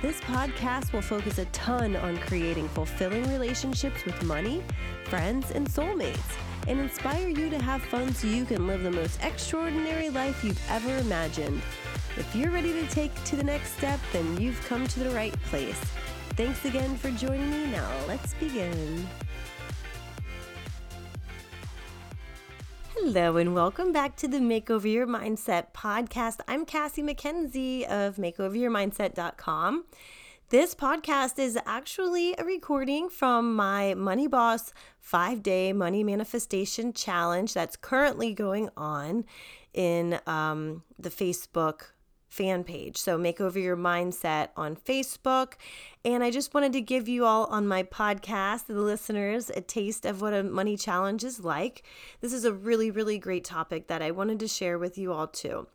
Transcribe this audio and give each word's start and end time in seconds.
This 0.00 0.20
podcast 0.20 0.92
will 0.92 1.02
focus 1.02 1.38
a 1.38 1.44
ton 1.46 1.96
on 1.96 2.18
creating 2.18 2.68
fulfilling 2.68 3.28
relationships 3.28 4.04
with 4.04 4.22
money, 4.22 4.62
friends, 5.06 5.50
and 5.50 5.66
soulmates 5.66 6.36
and 6.68 6.78
inspire 6.78 7.28
you 7.28 7.50
to 7.50 7.58
have 7.58 7.82
fun 7.82 8.14
so 8.14 8.28
you 8.28 8.44
can 8.44 8.68
live 8.68 8.84
the 8.84 8.92
most 8.92 9.18
extraordinary 9.24 10.08
life 10.08 10.44
you've 10.44 10.70
ever 10.70 10.96
imagined. 10.98 11.60
If 12.16 12.32
you're 12.36 12.52
ready 12.52 12.72
to 12.74 12.86
take 12.86 13.12
to 13.24 13.34
the 13.34 13.42
next 13.42 13.76
step, 13.76 13.98
then 14.12 14.40
you've 14.40 14.64
come 14.68 14.86
to 14.86 15.00
the 15.00 15.10
right 15.10 15.32
place. 15.44 15.80
Thanks 16.36 16.64
again 16.64 16.96
for 16.96 17.10
joining 17.10 17.50
me. 17.50 17.66
Now, 17.72 17.90
let's 18.06 18.34
begin. 18.34 19.04
Hello, 23.10 23.38
and 23.38 23.54
welcome 23.54 23.90
back 23.90 24.16
to 24.16 24.28
the 24.28 24.36
Makeover 24.36 24.92
Your 24.92 25.06
Mindset 25.06 25.72
podcast. 25.72 26.40
I'm 26.46 26.66
Cassie 26.66 27.02
McKenzie 27.02 27.84
of 27.84 28.16
MakeOverYourMindset.com. 28.16 29.86
This 30.50 30.74
podcast 30.74 31.38
is 31.38 31.58
actually 31.64 32.34
a 32.36 32.44
recording 32.44 33.08
from 33.08 33.56
my 33.56 33.94
Money 33.94 34.26
Boss 34.26 34.74
five 35.00 35.42
day 35.42 35.72
money 35.72 36.04
manifestation 36.04 36.92
challenge 36.92 37.54
that's 37.54 37.76
currently 37.76 38.34
going 38.34 38.68
on 38.76 39.24
in 39.72 40.20
um, 40.26 40.82
the 40.98 41.08
Facebook 41.08 41.92
fan 42.38 42.62
page. 42.62 42.96
So, 42.96 43.18
make 43.18 43.40
over 43.40 43.58
your 43.58 43.76
mindset 43.76 44.50
on 44.56 44.76
Facebook. 44.76 45.54
And 46.04 46.22
I 46.22 46.30
just 46.30 46.54
wanted 46.54 46.72
to 46.74 46.80
give 46.80 47.08
you 47.08 47.26
all 47.26 47.46
on 47.46 47.66
my 47.66 47.82
podcast, 47.82 48.66
the 48.66 48.74
listeners, 48.74 49.50
a 49.50 49.60
taste 49.60 50.06
of 50.06 50.22
what 50.22 50.32
a 50.32 50.44
money 50.44 50.76
challenge 50.76 51.24
is 51.24 51.40
like. 51.40 51.82
This 52.20 52.32
is 52.32 52.44
a 52.44 52.52
really, 52.52 52.92
really 52.92 53.18
great 53.18 53.44
topic 53.44 53.88
that 53.88 54.02
I 54.02 54.12
wanted 54.12 54.38
to 54.38 54.48
share 54.48 54.78
with 54.78 54.96
you 54.96 55.12
all 55.12 55.26
too. 55.26 55.66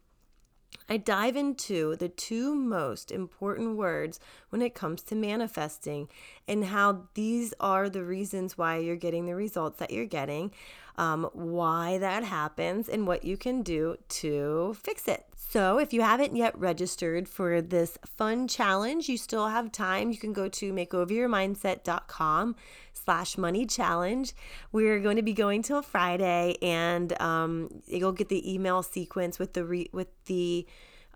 I 0.89 0.97
dive 0.97 1.35
into 1.35 1.95
the 1.95 2.09
two 2.09 2.55
most 2.55 3.11
important 3.11 3.77
words 3.77 4.19
when 4.49 4.61
it 4.61 4.73
comes 4.73 5.01
to 5.03 5.16
manifesting 5.16 6.09
and 6.47 6.66
how 6.66 7.08
these 7.13 7.53
are 7.59 7.89
the 7.89 8.03
reasons 8.03 8.58
why 8.58 8.77
you're 8.77 8.95
getting 8.95 9.25
the 9.25 9.36
results 9.36 9.80
that 9.80 9.91
you're 9.91 10.05
getting, 10.05 10.52
um, 10.97 11.30
why 11.33 11.97
that 11.97 12.23
happens, 12.23 12.89
and 12.89 13.08
what 13.08 13.23
you 13.23 13.38
can 13.38 13.61
do 13.61 13.97
to 14.09 14.75
fix 14.81 15.08
it. 15.08 15.25
So, 15.35 15.77
if 15.77 15.94
you 15.94 16.02
haven't 16.02 16.35
yet 16.35 16.58
registered 16.58 17.30
for 17.30 17.61
this 17.61 17.97
fun 18.05 18.47
challenge, 18.47 19.08
you 19.08 19.17
still 19.17 19.50
have 19.50 19.72
time. 19.72 20.09
You 20.09 20.17
can 20.17 20.33
go 20.33 20.47
to 20.50 20.73
makeoveryourmindset.com 20.73 22.55
slash 22.94 23.38
money 23.38 23.66
challenge. 23.66 24.33
We're 24.72 25.00
going 25.00 25.17
to 25.17 25.22
be 25.22 25.33
going 25.33 25.61
till 25.61 25.83
Friday, 25.83 26.57
and 26.61 27.19
um, 27.22 27.81
you'll 27.85 28.13
get 28.13 28.30
the 28.30 28.52
email 28.52 28.81
sequence 28.81 29.38
with 29.38 29.53
the 29.53 29.63
re- 29.63 29.89
with 29.91 30.07
the 30.25 30.66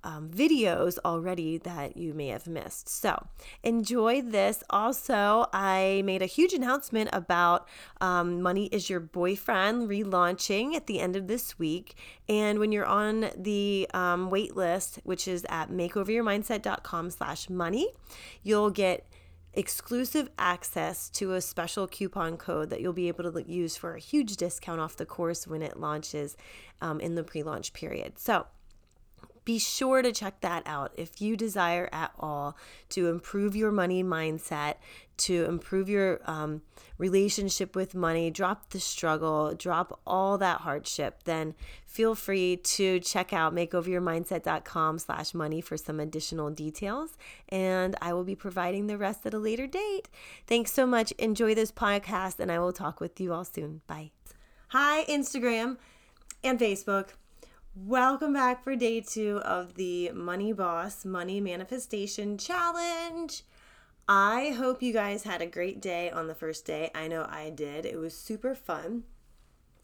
um, 0.07 0.29
videos 0.29 0.97
already 1.03 1.57
that 1.57 1.97
you 1.97 2.13
may 2.13 2.27
have 2.27 2.47
missed. 2.47 2.87
So 2.87 3.27
enjoy 3.61 4.21
this. 4.21 4.63
Also, 4.69 5.47
I 5.51 6.01
made 6.05 6.21
a 6.21 6.25
huge 6.25 6.53
announcement 6.53 7.09
about 7.11 7.67
um, 7.99 8.41
Money 8.41 8.67
is 8.67 8.89
Your 8.89 9.01
Boyfriend 9.01 9.89
relaunching 9.89 10.75
at 10.75 10.87
the 10.87 11.01
end 11.01 11.17
of 11.17 11.27
this 11.27 11.59
week. 11.59 11.95
And 12.29 12.57
when 12.57 12.71
you're 12.71 12.85
on 12.85 13.31
the 13.35 13.89
um, 13.93 14.29
wait 14.29 14.55
list, 14.55 14.99
which 15.03 15.27
is 15.27 15.45
at 15.49 15.71
makeoveryourmindset.com 15.71 17.09
slash 17.09 17.49
money, 17.49 17.89
you'll 18.43 18.71
get 18.71 19.05
exclusive 19.53 20.29
access 20.37 21.09
to 21.09 21.33
a 21.33 21.41
special 21.41 21.85
coupon 21.85 22.37
code 22.37 22.69
that 22.69 22.79
you'll 22.79 22.93
be 22.93 23.09
able 23.09 23.29
to 23.29 23.43
use 23.43 23.75
for 23.75 23.95
a 23.95 23.99
huge 23.99 24.37
discount 24.37 24.79
off 24.79 24.95
the 24.95 25.05
course 25.05 25.45
when 25.45 25.61
it 25.61 25.77
launches 25.77 26.37
um, 26.79 27.01
in 27.01 27.15
the 27.15 27.23
pre 27.23 27.43
launch 27.43 27.73
period. 27.73 28.17
So, 28.17 28.45
be 29.47 29.59
sure 29.59 30.01
to 30.01 30.11
check 30.11 30.41
that 30.41 30.61
out 30.65 30.91
if 30.97 31.21
you 31.21 31.37
desire 31.37 31.87
at 31.93 32.11
all 32.19 32.57
to 32.89 33.07
improve 33.07 33.55
your 33.55 33.71
money 33.71 34.03
mindset, 34.03 34.73
to 35.15 35.45
improve 35.45 35.87
your 35.87 36.19
um, 36.25 36.61
relationship 36.97 37.73
with 37.73 37.95
money, 37.95 38.29
drop 38.29 38.71
the 38.71 38.79
struggle, 38.81 39.53
drop 39.55 40.01
all 40.05 40.37
that 40.37 40.59
hardship, 40.59 41.23
then 41.23 41.55
feel 41.85 42.13
free 42.13 42.57
to 42.57 42.99
check 42.99 43.31
out 43.31 43.55
makeoveryourmindset.com 43.55 44.99
slash 44.99 45.33
money 45.33 45.61
for 45.61 45.77
some 45.77 46.01
additional 46.01 46.49
details. 46.49 47.17
And 47.47 47.95
I 48.01 48.11
will 48.11 48.25
be 48.25 48.35
providing 48.35 48.87
the 48.87 48.97
rest 48.97 49.25
at 49.25 49.33
a 49.33 49.39
later 49.39 49.65
date. 49.65 50.09
Thanks 50.45 50.73
so 50.73 50.85
much. 50.85 51.13
Enjoy 51.13 51.55
this 51.55 51.71
podcast, 51.71 52.41
and 52.41 52.51
I 52.51 52.59
will 52.59 52.73
talk 52.73 52.99
with 52.99 53.17
you 53.21 53.31
all 53.31 53.45
soon. 53.45 53.79
Bye. 53.87 54.11
Hi, 54.71 55.05
Instagram 55.05 55.77
and 56.43 56.59
Facebook. 56.59 57.11
Welcome 57.85 58.33
back 58.33 58.63
for 58.63 58.75
day 58.75 59.01
two 59.01 59.37
of 59.45 59.75
the 59.75 60.09
Money 60.11 60.51
Boss 60.51 61.05
Money 61.05 61.39
Manifestation 61.39 62.35
Challenge. 62.35 63.43
I 64.07 64.55
hope 64.57 64.81
you 64.81 64.91
guys 64.91 65.23
had 65.23 65.43
a 65.43 65.45
great 65.45 65.79
day 65.79 66.09
on 66.09 66.25
the 66.25 66.33
first 66.33 66.65
day. 66.65 66.89
I 66.95 67.07
know 67.07 67.27
I 67.29 67.51
did. 67.51 67.85
It 67.85 67.97
was 67.97 68.17
super 68.17 68.55
fun. 68.55 69.03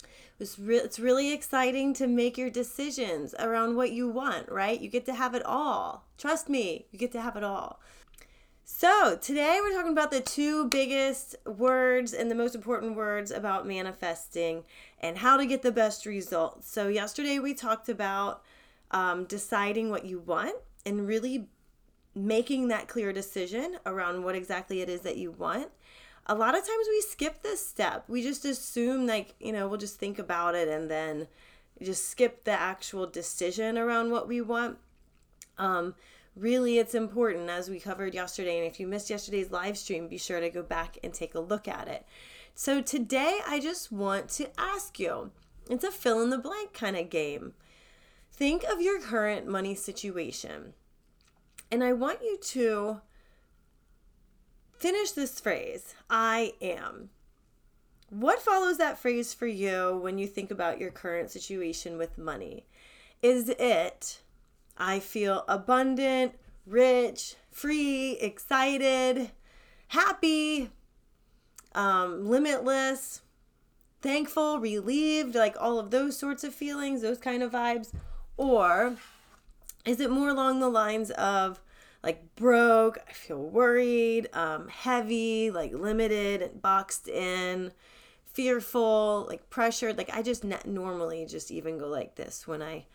It 0.02 0.10
was 0.40 0.58
re- 0.58 0.78
it's 0.78 1.00
really 1.00 1.32
exciting 1.32 1.94
to 1.94 2.08
make 2.08 2.36
your 2.36 2.50
decisions 2.50 3.36
around 3.38 3.76
what 3.76 3.92
you 3.92 4.10
want, 4.10 4.52
right? 4.52 4.82
You 4.82 4.90
get 4.90 5.06
to 5.06 5.14
have 5.14 5.36
it 5.36 5.46
all. 5.46 6.08
Trust 6.18 6.50
me, 6.50 6.88
you 6.92 6.98
get 6.98 7.12
to 7.12 7.22
have 7.22 7.36
it 7.36 7.44
all. 7.44 7.80
So, 8.76 9.16
today 9.22 9.60
we're 9.62 9.72
talking 9.72 9.92
about 9.92 10.10
the 10.10 10.20
two 10.20 10.68
biggest 10.68 11.36
words 11.46 12.12
and 12.12 12.30
the 12.30 12.36
most 12.36 12.56
important 12.56 12.96
words 12.96 13.30
about 13.30 13.68
manifesting 13.68 14.64
and 15.00 15.20
how 15.20 15.38
to 15.38 15.46
get 15.46 15.62
the 15.62 15.72
best 15.72 16.08
results. 16.08 16.72
So, 16.72 16.88
yesterday 16.88 17.38
we 17.38 17.54
talked 17.54 17.88
about 17.88 18.42
um, 18.90 19.26
deciding 19.26 19.92
what 19.92 20.06
you 20.06 20.18
want 20.18 20.56
and 20.88 21.08
really 21.08 21.46
making 22.16 22.70
that 22.70 22.88
clear 22.88 23.14
decision 23.14 23.78
around 23.86 24.24
what 24.24 24.34
exactly 24.34 24.82
it 24.82 24.90
is 24.90 25.02
that 25.02 25.18
you 25.18 25.30
want. 25.30 25.68
A 26.26 26.34
lot 26.34 26.58
of 26.58 26.66
times 26.66 26.88
we 26.90 27.02
skip 27.02 27.44
this 27.44 27.64
step. 27.64 28.06
We 28.08 28.24
just 28.24 28.44
assume, 28.44 29.06
like, 29.06 29.36
you 29.40 29.52
know, 29.52 29.68
we'll 29.68 29.78
just 29.78 30.00
think 30.00 30.18
about 30.18 30.56
it 30.56 30.68
and 30.68 30.90
then 30.90 31.28
just 31.80 32.10
skip 32.10 32.44
the 32.44 32.52
actual 32.52 33.06
decision 33.06 33.78
around 33.78 34.10
what 34.10 34.28
we 34.28 34.42
want. 34.42 34.80
Um, 35.60 35.94
really 36.36 36.78
it's 36.78 36.96
important 36.96 37.50
as 37.50 37.70
we 37.70 37.80
covered 37.80 38.14
yesterday 38.14 38.58
and 38.58 38.66
if 38.66 38.80
you 38.80 38.88
missed 38.88 39.10
yesterday's 39.10 39.52
live 39.52 39.78
stream 39.78 40.08
be 40.08 40.18
sure 40.18 40.40
to 40.40 40.50
go 40.50 40.64
back 40.64 40.98
and 41.04 41.14
take 41.14 41.36
a 41.36 41.40
look 41.40 41.68
at 41.68 41.88
it. 41.88 42.06
So 42.56 42.82
today 42.82 43.40
i 43.48 43.60
just 43.60 43.92
want 43.92 44.30
to 44.30 44.50
ask 44.60 45.00
you 45.00 45.32
it's 45.70 45.84
a 45.84 45.92
fill 45.92 46.22
in 46.22 46.30
the 46.30 46.38
blank 46.38 46.74
kind 46.74 46.98
of 46.98 47.10
game. 47.10 47.54
Think 48.32 48.64
of 48.64 48.82
your 48.82 49.00
current 49.00 49.48
money 49.48 49.76
situation 49.76 50.74
and 51.72 51.84
i 51.84 51.94
want 51.94 52.22
you 52.22 52.38
to 52.38 53.02
finish 54.78 55.12
this 55.12 55.40
phrase 55.40 55.94
i 56.10 56.54
am. 56.62 57.10
What 58.10 58.42
follows 58.42 58.78
that 58.78 59.00
phrase 59.00 59.34
for 59.34 59.48
you 59.48 60.00
when 60.02 60.20
you 60.20 60.28
think 60.28 60.52
about 60.52 60.80
your 60.80 60.92
current 60.92 61.32
situation 61.32 61.98
with 61.98 62.18
money? 62.18 62.68
Is 63.24 63.50
it 63.50 64.20
I 64.86 65.00
feel 65.00 65.46
abundant, 65.48 66.34
rich, 66.66 67.36
free, 67.50 68.18
excited, 68.20 69.32
happy, 69.88 70.72
um, 71.74 72.28
limitless, 72.28 73.22
thankful, 74.02 74.60
relieved, 74.60 75.36
like 75.36 75.56
all 75.58 75.80
of 75.80 75.90
those 75.90 76.18
sorts 76.18 76.44
of 76.44 76.54
feelings, 76.54 77.02
those 77.02 77.18
kind 77.18 77.42
of 77.42 77.54
vibes? 77.54 77.94
Or 78.36 78.98
is 79.86 80.02
it 80.02 80.12
more 80.12 80.28
along 80.28 80.60
the 80.60 80.70
lines 80.70 81.12
of 81.12 81.62
like 82.04 82.36
broke, 82.36 83.00
I 83.08 83.14
feel 83.14 83.42
worried, 83.42 84.28
um, 84.34 84.68
heavy, 84.68 85.50
like 85.50 85.72
limited, 85.72 86.42
and 86.42 86.62
boxed 86.62 87.08
in, 87.08 87.72
fearful, 88.26 89.28
like 89.30 89.50
pressured? 89.50 89.98
Like 89.98 90.10
I 90.14 90.22
just 90.22 90.44
normally 90.66 91.26
just 91.26 91.52
even 91.52 91.78
go 91.78 91.88
like 91.88 92.16
this 92.16 92.46
when 92.46 92.62
I 92.62 92.86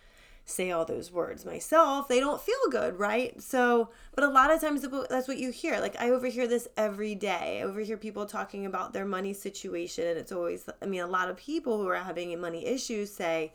say 0.49 0.71
all 0.71 0.85
those 0.85 1.13
words 1.13 1.45
myself, 1.45 2.09
they 2.09 2.21
don't 2.21 2.41
feel 2.41 2.55
good, 2.71 2.99
right? 2.99 3.41
So, 3.41 3.91
but 4.15 4.25
a 4.25 4.29
lot 4.29 4.53
of 4.53 4.61
times 4.61 4.85
that's 5.09 5.29
what 5.29 5.39
you 5.39 5.51
hear. 5.51 5.79
Like 5.79 6.01
I 6.01 6.11
overhear 6.11 6.47
this 6.47 6.69
every 6.77 7.15
day. 7.15 7.61
I 7.61 7.65
overhear 7.65 7.97
people 7.97 8.25
talking 8.25 8.65
about 8.65 8.93
their 8.93 9.05
money 9.05 9.35
situation 9.35 10.07
and 10.07 10.19
it's 10.19 10.33
always 10.33 10.69
I 10.81 10.87
mean 10.87 11.03
a 11.03 11.07
lot 11.07 11.29
of 11.29 11.37
people 11.37 11.79
who 11.79 11.89
are 11.89 11.97
having 11.97 12.39
money 12.41 12.65
issues 12.65 13.13
say, 13.13 13.53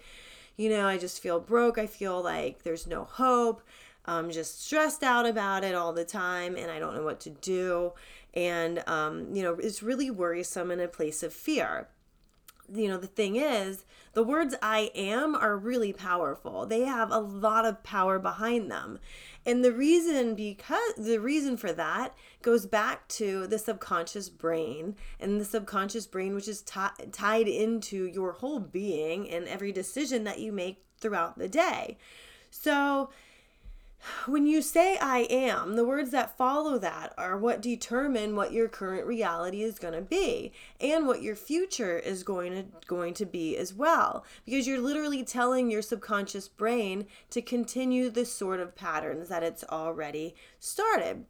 you 0.56 0.70
know, 0.70 0.88
I 0.88 0.98
just 0.98 1.22
feel 1.22 1.40
broke. 1.40 1.78
I 1.78 1.88
feel 1.88 2.22
like 2.22 2.64
there's 2.64 2.86
no 2.86 3.06
hope. 3.06 3.64
I'm 4.06 4.30
just 4.32 4.64
stressed 4.64 5.02
out 5.02 5.26
about 5.26 5.64
it 5.64 5.76
all 5.76 5.94
the 5.94 6.06
time 6.06 6.56
and 6.56 6.70
I 6.70 6.78
don't 6.78 6.96
know 6.96 7.04
what 7.04 7.22
to 7.22 7.32
do. 7.32 7.94
And 8.36 8.88
um, 8.88 9.34
you 9.34 9.42
know, 9.42 9.54
it's 9.56 9.82
really 9.82 10.12
worrisome 10.12 10.70
in 10.70 10.80
a 10.80 10.88
place 10.88 11.24
of 11.24 11.34
fear. 11.34 11.88
You 12.72 12.88
know, 12.88 12.98
the 12.98 13.08
thing 13.08 13.36
is, 13.36 13.86
the 14.14 14.24
words 14.24 14.56
I 14.62 14.92
am 14.94 15.36
are 15.36 15.58
really 15.58 15.92
powerful. 15.92 16.66
They 16.66 16.82
have 16.82 17.12
a 17.12 17.18
lot 17.18 17.66
of 17.66 17.84
power 17.84 18.20
behind 18.20 18.70
them. 18.70 19.00
And 19.46 19.64
the 19.64 19.74
reason 19.74 20.36
because 20.36 20.94
the 20.98 21.18
reason 21.18 21.58
for 21.58 21.74
that 21.74 22.16
goes 22.42 22.66
back 22.66 23.08
to 23.10 23.48
the 23.48 23.58
subconscious 23.58 24.30
brain 24.30 24.96
and 25.20 25.42
the 25.42 25.46
subconscious 25.46 26.08
brain 26.08 26.36
which 26.36 26.48
is 26.48 26.62
t- 26.62 27.08
tied 27.12 27.48
into 27.48 28.06
your 28.06 28.34
whole 28.34 28.60
being 28.60 29.30
and 29.30 29.48
every 29.48 29.72
decision 29.72 30.24
that 30.24 30.40
you 30.40 30.52
make 30.52 30.86
throughout 30.98 31.38
the 31.38 31.50
day. 31.50 31.98
So 32.50 33.10
when 34.26 34.48
you 34.48 34.62
say 34.62 34.98
I 34.98 35.20
am, 35.30 35.76
the 35.76 35.86
words 35.86 36.12
that 36.12 36.38
follow 36.38 36.78
that 36.80 37.14
are 37.18 37.38
what 37.38 37.62
determine 37.62 38.36
what 38.36 38.52
your 38.52 38.68
current 38.68 39.06
reality 39.06 39.62
is 39.62 39.80
going 39.80 39.94
to 39.94 40.02
be 40.02 40.52
and 40.80 41.08
what 41.08 41.22
your 41.22 41.36
future 41.36 41.98
is 41.98 42.24
going 42.24 42.54
to 42.54 42.66
going 42.88 43.14
to 43.16 43.26
be 43.26 43.56
as 43.58 43.74
well 43.74 44.26
because 44.46 44.68
you're 44.68 44.80
literally 44.80 45.24
telling 45.24 45.70
your 45.70 45.82
subconscious 45.82 46.48
brain 46.48 47.06
to 47.30 47.42
continue 47.42 48.10
the 48.10 48.26
sort 48.26 48.60
of 48.60 48.76
patterns 48.76 49.30
that 49.30 49.44
it's 49.44 49.64
already 49.66 50.36
started. 50.60 51.26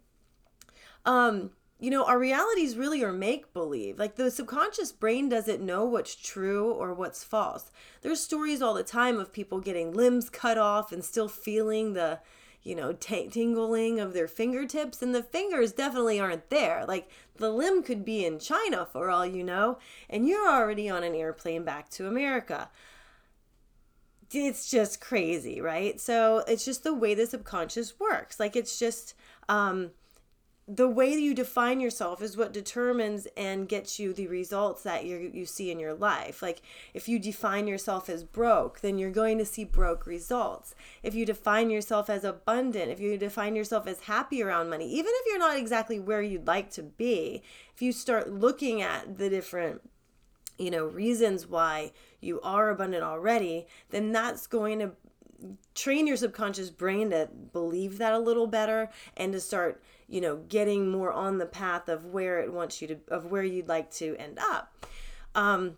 Um 1.05 1.51
you 1.79 1.89
know, 1.89 2.05
our 2.05 2.17
realities 2.17 2.77
really 2.77 3.03
are 3.03 3.11
make 3.11 3.53
believe. 3.53 3.99
Like 3.99 4.15
the 4.15 4.31
subconscious 4.31 4.93
brain 4.93 5.27
doesn't 5.27 5.59
know 5.59 5.83
what's 5.83 6.15
true 6.15 6.71
or 6.71 6.93
what's 6.93 7.25
false. 7.25 7.71
There's 8.01 8.21
stories 8.21 8.61
all 8.61 8.73
the 8.73 8.83
time 8.83 9.19
of 9.19 9.33
people 9.33 9.59
getting 9.59 9.91
limbs 9.91 10.29
cut 10.29 10.57
off 10.57 10.93
and 10.93 11.03
still 11.03 11.27
feeling 11.27 11.91
the 11.91 12.19
you 12.63 12.75
know, 12.75 12.93
t- 12.93 13.27
tingling 13.27 13.99
of 13.99 14.13
their 14.13 14.27
fingertips, 14.27 15.01
and 15.01 15.13
the 15.13 15.23
fingers 15.23 15.73
definitely 15.73 16.19
aren't 16.19 16.49
there. 16.49 16.85
Like 16.87 17.09
the 17.35 17.49
limb 17.49 17.83
could 17.83 18.05
be 18.05 18.25
in 18.25 18.39
China 18.39 18.87
for 18.91 19.09
all 19.09 19.25
you 19.25 19.43
know, 19.43 19.77
and 20.09 20.27
you're 20.27 20.49
already 20.49 20.89
on 20.89 21.03
an 21.03 21.15
airplane 21.15 21.63
back 21.63 21.89
to 21.91 22.07
America. 22.07 22.69
It's 24.31 24.69
just 24.69 24.99
crazy, 24.99 25.61
right? 25.61 25.99
So 25.99 26.43
it's 26.47 26.65
just 26.65 26.83
the 26.83 26.93
way 26.93 27.13
the 27.13 27.27
subconscious 27.27 27.99
works. 27.99 28.39
Like 28.39 28.55
it's 28.55 28.79
just, 28.79 29.13
um, 29.47 29.91
the 30.67 30.87
way 30.87 31.13
you 31.13 31.33
define 31.33 31.81
yourself 31.81 32.21
is 32.21 32.37
what 32.37 32.53
determines 32.53 33.27
and 33.35 33.67
gets 33.67 33.99
you 33.99 34.13
the 34.13 34.27
results 34.27 34.83
that 34.83 35.03
you 35.03 35.29
you 35.33 35.45
see 35.45 35.71
in 35.71 35.79
your 35.79 35.93
life. 35.93 36.41
Like 36.41 36.61
if 36.93 37.09
you 37.09 37.19
define 37.19 37.67
yourself 37.67 38.09
as 38.09 38.23
broke, 38.23 38.79
then 38.79 38.97
you're 38.97 39.11
going 39.11 39.37
to 39.39 39.45
see 39.45 39.65
broke 39.65 40.05
results. 40.05 40.73
If 41.01 41.15
you 41.15 41.25
define 41.25 41.69
yourself 41.69 42.09
as 42.09 42.23
abundant, 42.23 42.91
if 42.91 42.99
you 43.01 43.17
define 43.17 43.57
yourself 43.57 43.87
as 43.87 44.01
happy 44.01 44.41
around 44.41 44.69
money, 44.69 44.89
even 44.89 45.11
if 45.13 45.25
you're 45.27 45.39
not 45.39 45.57
exactly 45.57 45.99
where 45.99 46.21
you'd 46.21 46.47
like 46.47 46.71
to 46.71 46.83
be, 46.83 47.43
if 47.75 47.81
you 47.81 47.91
start 47.91 48.31
looking 48.31 48.81
at 48.81 49.17
the 49.17 49.29
different 49.29 49.81
you 50.57 50.71
know 50.71 50.85
reasons 50.85 51.45
why 51.45 51.91
you 52.21 52.39
are 52.39 52.69
abundant 52.69 53.03
already, 53.03 53.67
then 53.89 54.13
that's 54.13 54.47
going 54.47 54.79
to 54.79 54.91
train 55.75 56.07
your 56.07 56.17
subconscious 56.17 56.69
brain 56.69 57.09
to 57.09 57.27
believe 57.51 57.97
that 57.97 58.13
a 58.13 58.19
little 58.19 58.47
better 58.47 58.89
and 59.17 59.33
to 59.33 59.39
start 59.41 59.81
you 60.07 60.21
know 60.21 60.37
getting 60.37 60.89
more 60.89 61.11
on 61.11 61.37
the 61.37 61.45
path 61.45 61.89
of 61.89 62.05
where 62.05 62.39
it 62.39 62.51
wants 62.51 62.81
you 62.81 62.87
to 62.87 62.97
of 63.07 63.25
where 63.25 63.43
you'd 63.43 63.67
like 63.67 63.91
to 63.91 64.15
end 64.17 64.37
up. 64.39 64.73
Um 65.35 65.77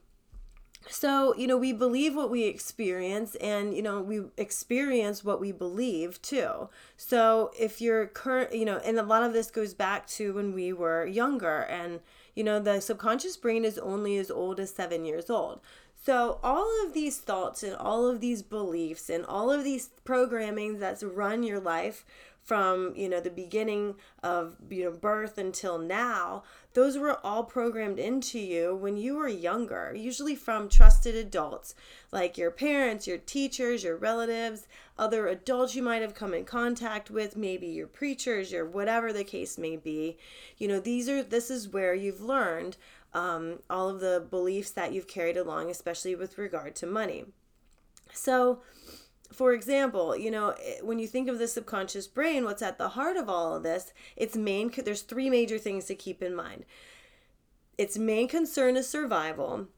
so 0.88 1.36
you 1.36 1.48
know 1.48 1.58
we 1.58 1.74
believe 1.74 2.16
what 2.16 2.30
we 2.30 2.44
experience 2.44 3.36
and 3.36 3.76
you 3.76 3.82
know 3.82 4.02
we 4.02 4.22
experience 4.38 5.24
what 5.24 5.40
we 5.40 5.52
believe 5.52 6.22
too. 6.22 6.70
So 6.98 7.52
if 7.60 7.82
you're 7.82 8.08
current 8.08 8.54
you 8.54 8.66
know 8.66 8.78
and 8.78 9.00
a 9.00 9.04
lot 9.04 9.24
of 9.24 9.34
this 9.34 9.50
goes 9.50 9.74
back 9.74 10.08
to 10.08 10.34
when 10.34 10.54
we 10.54 10.74
were 10.74 11.06
younger 11.06 11.62
and 11.62 12.02
you 12.36 12.44
know 12.44 12.60
the 12.60 12.82
subconscious 12.82 13.38
brain 13.38 13.66
is 13.66 13.78
only 13.80 14.18
as 14.18 14.30
old 14.30 14.60
as 14.60 14.74
seven 14.74 15.06
years 15.06 15.30
old 15.30 15.62
so, 16.06 16.40
all 16.44 16.70
of 16.86 16.94
these 16.94 17.18
thoughts 17.18 17.64
and 17.64 17.76
all 17.76 18.06
of 18.06 18.22
these 18.22 18.44
beliefs 18.44 19.10
and 19.10 19.26
all 19.26 19.52
of 19.52 19.64
these 19.64 19.90
programming 20.04 20.78
that's 20.78 21.02
run 21.02 21.42
your 21.42 21.60
life 21.60 22.06
from, 22.44 22.94
you 22.96 23.10
know, 23.10 23.20
the 23.20 23.32
beginning 23.32 23.96
of, 24.22 24.56
you 24.70 24.84
know, 24.84 24.92
birth 24.92 25.40
until 25.40 25.80
now, 25.80 26.44
those 26.74 26.96
were 26.96 27.18
all 27.26 27.44
programmed 27.44 27.98
into 27.98 28.38
you 28.38 28.76
when 28.76 28.98
you 28.98 29.16
were 29.16 29.28
younger, 29.28 29.96
usually 29.96 30.36
from 30.36 30.70
trusted 30.70 31.16
adults 31.16 31.74
like 32.12 32.38
your 32.38 32.52
parents, 32.52 33.08
your 33.08 33.18
teachers, 33.18 33.84
your 33.84 33.98
relatives, 33.98 34.68
other 35.00 35.28
adults 35.28 35.74
you 35.74 35.82
might 35.82 36.04
have 36.04 36.14
come 36.14 36.36
in 36.36 36.46
contact 36.46 37.10
with, 37.10 37.36
maybe 37.36 37.66
your 37.66 37.88
preachers, 37.88 38.52
your 38.52 38.66
whatever 38.66 39.12
the 39.12 39.24
case 39.24 39.58
may 39.58 39.76
be. 39.76 40.16
You 40.60 40.68
know, 40.68 40.80
these 40.80 41.10
are 41.10 41.24
this 41.24 41.50
is 41.50 41.70
where 41.70 41.96
you've 41.96 42.22
learned 42.22 42.78
um, 43.16 43.60
all 43.70 43.90
of 43.90 44.02
the 44.02 44.28
beliefs 44.30 44.72
that 44.72 44.94
you've 44.94 45.08
carried 45.08 45.38
along, 45.38 45.72
especially 45.72 46.16
with 46.16 46.38
regard 46.38 46.76
to 46.76 46.86
money. 46.86 47.26
So, 48.14 48.62
for 49.32 49.54
example, 49.54 50.16
you 50.16 50.30
know, 50.30 50.50
eh, 50.62 50.80
when 50.84 51.00
you 51.00 51.08
think 51.08 51.30
of 51.30 51.40
the 51.40 51.48
subconscious 51.48 52.08
brain, 52.08 52.44
what's 52.44 52.62
at 52.62 52.78
the 52.78 52.90
heart 52.90 53.16
of 53.16 53.30
all 53.30 53.56
of 53.56 53.64
this, 53.64 53.94
its 54.18 54.36
main 54.36 54.70
there's 54.84 55.02
three 55.02 55.30
major 55.30 55.58
things 55.58 55.86
to 55.86 55.96
keep 55.96 56.22
in 56.22 56.36
mind. 56.36 56.66
Its 57.78 57.98
main 57.98 58.28
concern 58.28 58.76
is 58.76 58.88
survival, 58.88 59.70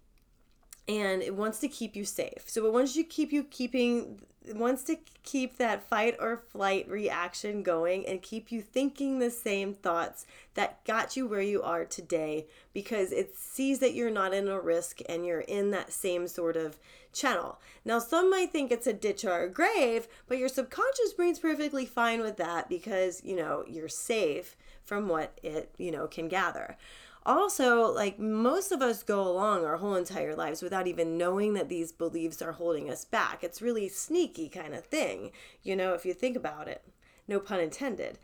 and 0.87 1.21
it 1.21 1.35
wants 1.35 1.59
to 1.59 1.67
keep 1.67 1.95
you 1.95 2.05
safe. 2.05 2.43
So 2.45 2.65
it 2.65 2.73
wants 2.73 2.93
to 2.93 3.03
keep 3.03 3.31
you 3.31 3.43
keeping 3.43 4.21
wants 4.55 4.83
to 4.83 4.97
keep 5.23 5.57
that 5.57 5.83
fight 5.83 6.15
or 6.19 6.37
flight 6.37 6.87
reaction 6.89 7.63
going 7.63 8.05
and 8.07 8.21
keep 8.21 8.51
you 8.51 8.61
thinking 8.61 9.19
the 9.19 9.29
same 9.29 9.73
thoughts 9.73 10.25
that 10.53 10.83
got 10.85 11.17
you 11.17 11.27
where 11.27 11.41
you 11.41 11.61
are 11.61 11.85
today 11.85 12.45
because 12.73 13.11
it 13.11 13.37
sees 13.37 13.79
that 13.79 13.93
you're 13.93 14.11
not 14.11 14.33
in 14.33 14.47
a 14.47 14.59
risk 14.59 14.99
and 15.09 15.25
you're 15.25 15.41
in 15.41 15.71
that 15.71 15.91
same 15.91 16.27
sort 16.27 16.55
of 16.55 16.79
channel. 17.11 17.59
Now, 17.83 17.99
some 17.99 18.29
might 18.29 18.51
think 18.51 18.71
it's 18.71 18.87
a 18.87 18.93
ditch 18.93 19.25
or 19.25 19.43
a 19.43 19.49
grave, 19.49 20.07
but 20.27 20.37
your 20.37 20.49
subconscious 20.49 21.13
brain's 21.13 21.39
perfectly 21.39 21.85
fine 21.85 22.21
with 22.21 22.37
that 22.37 22.69
because, 22.69 23.21
you 23.23 23.35
know, 23.35 23.63
you're 23.67 23.89
safe 23.89 24.55
from 24.85 25.09
what 25.09 25.37
it, 25.43 25.73
you 25.77 25.91
know, 25.91 26.07
can 26.07 26.27
gather 26.27 26.77
also 27.27 27.91
like 27.91 28.17
most 28.17 28.71
of 28.71 28.81
us 28.81 29.03
go 29.03 29.21
along 29.27 29.65
our 29.65 29.77
whole 29.77 29.95
entire 29.95 30.35
lives 30.35 30.61
without 30.61 30.87
even 30.87 31.17
knowing 31.17 31.53
that 31.53 31.69
these 31.69 31.91
beliefs 31.91 32.41
are 32.41 32.53
holding 32.53 32.89
us 32.89 33.05
back. 33.05 33.43
It's 33.43 33.61
really 33.61 33.89
sneaky 33.89 34.49
kind 34.49 34.73
of 34.73 34.85
thing 34.85 35.31
you 35.61 35.75
know 35.75 35.93
if 35.93 36.05
you 36.05 36.13
think 36.13 36.35
about 36.37 36.67
it. 36.67 36.83
No 37.27 37.39
pun 37.39 37.59
intended. 37.59 38.17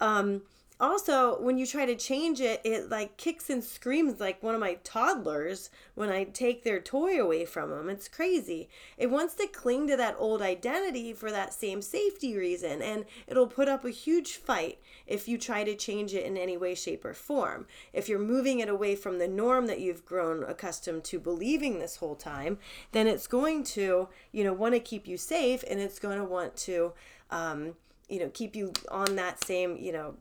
Um, 0.00 0.42
also 0.80 1.40
when 1.40 1.58
you 1.58 1.66
try 1.66 1.84
to 1.84 1.94
change 1.94 2.40
it 2.40 2.60
it 2.64 2.90
like 2.90 3.16
kicks 3.16 3.50
and 3.50 3.62
screams 3.62 4.18
like 4.18 4.42
one 4.42 4.54
of 4.54 4.60
my 4.60 4.74
toddlers 4.82 5.70
when 5.94 6.08
i 6.08 6.24
take 6.24 6.64
their 6.64 6.80
toy 6.80 7.20
away 7.20 7.44
from 7.44 7.70
them 7.70 7.88
it's 7.90 8.08
crazy. 8.08 8.68
It 8.96 9.10
wants 9.10 9.34
to 9.34 9.46
cling 9.46 9.86
to 9.88 9.96
that 9.96 10.16
old 10.18 10.40
identity 10.40 11.12
for 11.12 11.30
that 11.30 11.52
same 11.52 11.82
safety 11.82 12.36
reason 12.36 12.80
and 12.80 13.04
it'll 13.26 13.46
put 13.46 13.68
up 13.68 13.84
a 13.84 13.90
huge 13.90 14.36
fight 14.36 14.78
if 15.06 15.28
you 15.28 15.36
try 15.36 15.64
to 15.64 15.74
change 15.74 16.14
it 16.14 16.24
in 16.24 16.36
any 16.36 16.56
way 16.56 16.74
shape 16.74 17.04
or 17.04 17.12
form. 17.14 17.66
If 17.92 18.08
you're 18.08 18.18
moving 18.18 18.60
it 18.60 18.68
away 18.68 18.96
from 18.96 19.18
the 19.18 19.28
norm 19.28 19.66
that 19.66 19.80
you've 19.80 20.04
grown 20.04 20.44
accustomed 20.44 21.04
to 21.04 21.18
believing 21.18 21.78
this 21.78 21.96
whole 21.96 22.16
time 22.16 22.58
then 22.92 23.06
it's 23.06 23.26
going 23.26 23.64
to 23.64 24.08
you 24.32 24.44
know 24.44 24.52
want 24.52 24.74
to 24.74 24.80
keep 24.80 25.06
you 25.06 25.16
safe 25.16 25.64
and 25.68 25.80
it's 25.80 25.98
going 25.98 26.18
to 26.18 26.24
want 26.24 26.56
to 26.56 26.92
um, 27.30 27.74
you 28.08 28.18
know 28.20 28.30
keep 28.32 28.56
you 28.56 28.72
on 28.90 29.16
that 29.16 29.44
same 29.44 29.76
you 29.76 29.92
know 29.92 30.14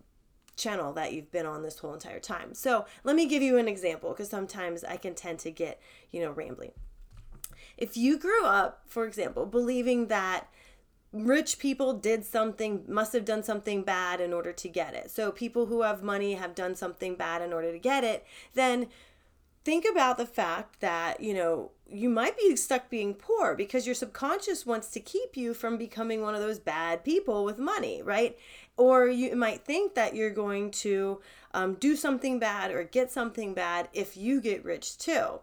channel 0.59 0.93
that 0.93 1.13
you've 1.13 1.31
been 1.31 1.47
on 1.47 1.63
this 1.63 1.79
whole 1.79 1.93
entire 1.93 2.19
time. 2.19 2.53
So 2.53 2.85
let 3.03 3.15
me 3.15 3.25
give 3.25 3.41
you 3.41 3.57
an 3.57 3.67
example 3.67 4.11
because 4.11 4.29
sometimes 4.29 4.83
I 4.83 4.97
can 4.97 5.15
tend 5.15 5.39
to 5.39 5.51
get, 5.51 5.81
you 6.11 6.21
know, 6.21 6.31
rambling. 6.31 6.73
If 7.77 7.97
you 7.97 8.19
grew 8.19 8.45
up, 8.45 8.83
for 8.85 9.05
example, 9.05 9.45
believing 9.45 10.07
that 10.07 10.47
rich 11.11 11.57
people 11.57 11.93
did 11.93 12.25
something, 12.25 12.83
must 12.87 13.13
have 13.13 13.25
done 13.25 13.41
something 13.41 13.83
bad 13.83 14.21
in 14.21 14.33
order 14.33 14.53
to 14.53 14.67
get 14.67 14.93
it. 14.93 15.09
So 15.09 15.31
people 15.31 15.65
who 15.65 15.81
have 15.81 16.03
money 16.03 16.35
have 16.35 16.53
done 16.53 16.75
something 16.75 17.15
bad 17.15 17.41
in 17.41 17.53
order 17.53 17.71
to 17.71 17.79
get 17.79 18.03
it, 18.03 18.25
then 18.53 18.87
think 19.63 19.85
about 19.89 20.17
the 20.17 20.25
fact 20.25 20.81
that, 20.81 21.21
you 21.21 21.33
know, 21.33 21.71
you 21.91 22.09
might 22.09 22.37
be 22.37 22.55
stuck 22.55 22.89
being 22.89 23.13
poor 23.13 23.55
because 23.55 23.85
your 23.85 23.95
subconscious 23.95 24.65
wants 24.65 24.89
to 24.91 24.99
keep 24.99 25.35
you 25.35 25.53
from 25.53 25.77
becoming 25.77 26.21
one 26.21 26.35
of 26.35 26.41
those 26.41 26.59
bad 26.59 27.03
people 27.03 27.43
with 27.43 27.57
money, 27.57 28.01
right? 28.03 28.37
Or 28.79 29.07
you 29.07 29.35
might 29.35 29.65
think 29.65 29.93
that 29.95 30.15
you're 30.15 30.29
going 30.29 30.71
to 30.71 31.19
um, 31.53 31.73
do 31.73 31.97
something 31.97 32.39
bad 32.39 32.71
or 32.71 32.85
get 32.85 33.11
something 33.11 33.53
bad 33.53 33.89
if 33.91 34.15
you 34.15 34.39
get 34.39 34.63
rich 34.63 34.97
too. 34.97 35.41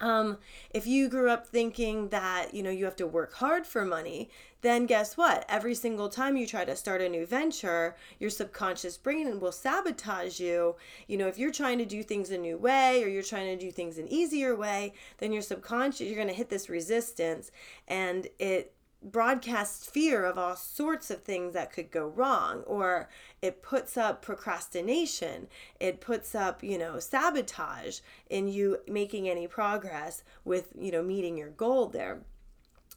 Um, 0.00 0.38
if 0.70 0.86
you 0.86 1.08
grew 1.08 1.30
up 1.30 1.48
thinking 1.48 2.10
that 2.10 2.54
you 2.54 2.62
know 2.62 2.70
you 2.70 2.84
have 2.84 2.96
to 2.96 3.06
work 3.06 3.34
hard 3.34 3.66
for 3.66 3.84
money, 3.84 4.30
then 4.60 4.86
guess 4.86 5.16
what? 5.16 5.44
Every 5.48 5.74
single 5.74 6.08
time 6.08 6.36
you 6.36 6.46
try 6.46 6.64
to 6.64 6.76
start 6.76 7.00
a 7.00 7.08
new 7.08 7.26
venture, 7.26 7.96
your 8.20 8.30
subconscious 8.30 8.96
brain 8.96 9.40
will 9.40 9.52
sabotage 9.52 10.38
you. 10.38 10.76
You 11.08 11.16
know, 11.16 11.26
if 11.26 11.38
you're 11.38 11.50
trying 11.50 11.78
to 11.78 11.84
do 11.84 12.02
things 12.02 12.30
a 12.30 12.38
new 12.38 12.56
way 12.56 13.02
or 13.02 13.08
you're 13.08 13.22
trying 13.22 13.56
to 13.56 13.64
do 13.64 13.72
things 13.72 13.98
an 13.98 14.08
easier 14.08 14.54
way, 14.54 14.94
then 15.18 15.32
your 15.32 15.42
subconscious 15.42 16.06
you're 16.06 16.16
going 16.16 16.28
to 16.28 16.34
hit 16.34 16.50
this 16.50 16.68
resistance 16.68 17.50
and 17.88 18.28
it 18.38 18.73
broadcasts 19.04 19.86
fear 19.86 20.24
of 20.24 20.38
all 20.38 20.56
sorts 20.56 21.10
of 21.10 21.22
things 21.22 21.52
that 21.52 21.72
could 21.72 21.90
go 21.90 22.06
wrong 22.06 22.62
or 22.62 23.08
it 23.42 23.62
puts 23.62 23.96
up 23.98 24.22
procrastination 24.22 25.46
it 25.78 26.00
puts 26.00 26.34
up 26.34 26.62
you 26.62 26.78
know 26.78 26.98
sabotage 26.98 28.00
in 28.30 28.48
you 28.48 28.78
making 28.88 29.28
any 29.28 29.46
progress 29.46 30.22
with 30.44 30.70
you 30.78 30.90
know 30.90 31.02
meeting 31.02 31.36
your 31.36 31.50
goal 31.50 31.86
there 31.86 32.22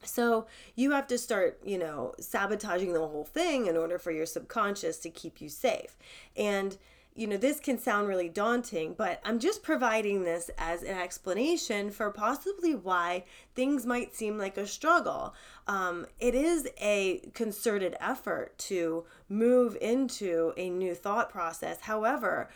so 0.03 0.45
you 0.75 0.91
have 0.91 1.07
to 1.07 1.17
start, 1.17 1.59
you 1.65 1.77
know, 1.77 2.13
sabotaging 2.19 2.93
the 2.93 2.99
whole 2.99 3.25
thing 3.25 3.65
in 3.65 3.75
order 3.75 3.97
for 3.97 4.11
your 4.11 4.25
subconscious 4.25 4.97
to 4.99 5.09
keep 5.09 5.41
you 5.41 5.49
safe. 5.49 5.97
And 6.35 6.77
you 7.17 7.25
know, 7.25 7.35
this 7.35 7.59
can 7.59 7.79
sound 7.79 8.07
really 8.07 8.29
daunting, 8.29 8.93
but 8.95 9.19
I'm 9.25 9.39
just 9.39 9.63
providing 9.63 10.23
this 10.23 10.51
as 10.57 10.83
an 10.83 10.95
explanation 10.95 11.89
for 11.89 12.11
possibly 12.11 12.75
why 12.75 13.25
things 13.55 13.87
might 13.87 14.15
seem 14.15 14.37
like 14.37 14.55
a 14.55 14.67
struggle. 14.67 15.33
Um, 15.67 16.05
it 16.19 16.35
is 16.35 16.69
a 16.79 17.27
concerted 17.33 17.95
effort 17.99 18.55
to 18.59 19.05
move 19.29 19.75
into 19.81 20.53
a 20.57 20.69
new 20.69 20.93
thought 20.93 21.31
process. 21.31 21.81
However, 21.81 22.49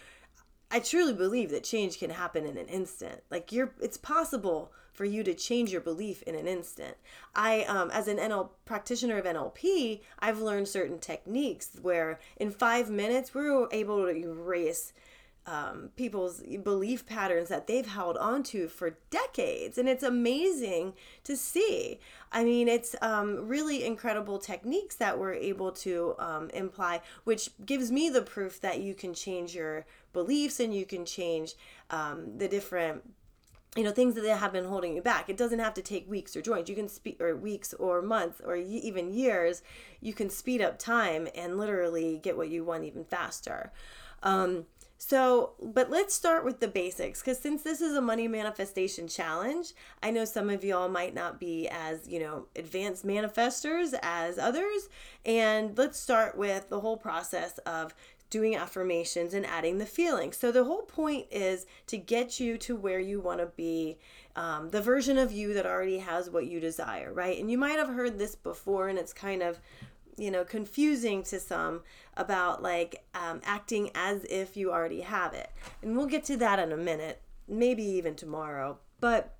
I 0.69 0.79
truly 0.79 1.13
believe 1.13 1.49
that 1.49 1.63
change 1.63 1.97
can 1.97 2.11
happen 2.11 2.45
in 2.45 2.55
an 2.55 2.67
instant. 2.67 3.23
Like 3.31 3.51
you're, 3.51 3.73
it's 3.81 3.97
possible 3.97 4.71
for 4.91 5.05
you 5.05 5.23
to 5.23 5.33
change 5.33 5.71
your 5.71 5.81
belief 5.81 6.21
in 6.23 6.35
an 6.35 6.47
instant. 6.47 6.95
I, 7.35 7.63
um, 7.63 7.91
as 7.91 8.07
an 8.07 8.17
NL 8.17 8.49
practitioner 8.65 9.17
of 9.17 9.25
NLP, 9.25 10.01
I've 10.19 10.41
learned 10.41 10.67
certain 10.67 10.99
techniques 10.99 11.77
where 11.81 12.19
in 12.37 12.51
five 12.51 12.89
minutes 12.89 13.33
we're 13.33 13.67
able 13.71 14.05
to 14.05 14.15
erase 14.15 14.93
um, 15.47 15.89
people's 15.95 16.43
belief 16.63 17.05
patterns 17.05 17.49
that 17.49 17.65
they've 17.65 17.87
held 17.87 18.15
onto 18.17 18.67
for 18.67 18.97
decades. 19.09 19.77
And 19.77 19.89
it's 19.89 20.03
amazing 20.03 20.93
to 21.23 21.35
see. 21.35 21.99
I 22.31 22.43
mean, 22.43 22.67
it's 22.67 22.95
um, 23.01 23.47
really 23.47 23.83
incredible 23.83 24.37
techniques 24.37 24.95
that 24.97 25.17
we're 25.17 25.33
able 25.33 25.71
to 25.71 26.15
um, 26.19 26.49
imply, 26.51 27.01
which 27.23 27.49
gives 27.65 27.91
me 27.91 28.09
the 28.09 28.21
proof 28.21 28.61
that 28.61 28.81
you 28.81 28.93
can 28.93 29.13
change 29.13 29.55
your 29.55 29.85
beliefs 30.13 30.59
and 30.59 30.75
you 30.75 30.85
can 30.85 31.05
change 31.05 31.55
um, 31.89 32.37
the 32.37 32.47
different 32.47 33.01
you 33.75 33.83
know 33.83 33.91
things 33.91 34.15
that 34.15 34.37
have 34.37 34.51
been 34.51 34.65
holding 34.65 34.95
you 34.95 35.01
back. 35.01 35.29
It 35.29 35.37
doesn't 35.37 35.59
have 35.59 35.73
to 35.75 35.81
take 35.81 36.09
weeks 36.09 36.35
or 36.35 36.41
joints. 36.41 36.69
You 36.69 36.75
can 36.75 36.89
speed 36.89 37.21
or 37.21 37.35
weeks 37.35 37.73
or 37.73 38.01
months 38.01 38.41
or 38.43 38.55
even 38.55 39.13
years. 39.13 39.61
You 40.01 40.13
can 40.13 40.29
speed 40.29 40.61
up 40.61 40.77
time 40.77 41.27
and 41.35 41.57
literally 41.57 42.19
get 42.21 42.35
what 42.35 42.49
you 42.49 42.63
want 42.63 42.83
even 42.83 43.05
faster. 43.05 43.71
Um, 44.23 44.65
so 44.97 45.53
but 45.59 45.89
let's 45.89 46.13
start 46.13 46.45
with 46.45 46.59
the 46.59 46.67
basics 46.67 47.21
because 47.21 47.39
since 47.39 47.63
this 47.63 47.81
is 47.81 47.95
a 47.95 48.01
money 48.01 48.27
manifestation 48.27 49.07
challenge 49.07 49.73
i 50.03 50.11
know 50.11 50.25
some 50.25 50.47
of 50.47 50.63
y'all 50.63 50.87
might 50.89 51.15
not 51.15 51.39
be 51.39 51.67
as 51.69 52.07
you 52.07 52.19
know 52.19 52.45
advanced 52.55 53.03
manifestors 53.03 53.95
as 54.03 54.37
others. 54.37 54.89
And 55.25 55.77
let's 55.77 55.99
start 55.99 56.37
with 56.37 56.69
the 56.69 56.79
whole 56.79 56.97
process 56.97 57.57
of 57.59 57.93
doing 58.31 58.55
affirmations 58.55 59.35
and 59.35 59.45
adding 59.45 59.77
the 59.77 59.85
feeling. 59.85 60.31
So 60.31 60.51
the 60.51 60.63
whole 60.63 60.83
point 60.83 61.27
is 61.29 61.67
to 61.87 61.97
get 61.97 62.39
you 62.39 62.57
to 62.59 62.75
where 62.75 62.99
you 62.99 63.19
want 63.19 63.41
to 63.41 63.45
be, 63.45 63.99
um, 64.35 64.69
the 64.69 64.81
version 64.81 65.19
of 65.19 65.31
you 65.31 65.53
that 65.53 65.67
already 65.67 65.99
has 65.99 66.31
what 66.31 66.47
you 66.47 66.59
desire, 66.59 67.13
right? 67.13 67.39
And 67.39 67.51
you 67.51 67.59
might 67.59 67.77
have 67.77 67.89
heard 67.89 68.17
this 68.17 68.33
before, 68.33 68.87
and 68.87 68.97
it's 68.97 69.13
kind 69.13 69.43
of 69.43 69.59
you 70.17 70.29
know 70.29 70.43
confusing 70.43 71.23
to 71.23 71.39
some 71.39 71.81
about 72.17 72.61
like 72.61 73.03
um, 73.15 73.41
acting 73.43 73.89
as 73.95 74.23
if 74.25 74.57
you 74.57 74.71
already 74.71 74.99
have 74.99 75.33
it 75.33 75.49
and 75.81 75.95
we'll 75.95 76.05
get 76.05 76.25
to 76.25 76.35
that 76.35 76.59
in 76.59 76.73
a 76.73 76.77
minute 76.77 77.21
maybe 77.47 77.81
even 77.81 78.13
tomorrow 78.13 78.77
but 78.99 79.37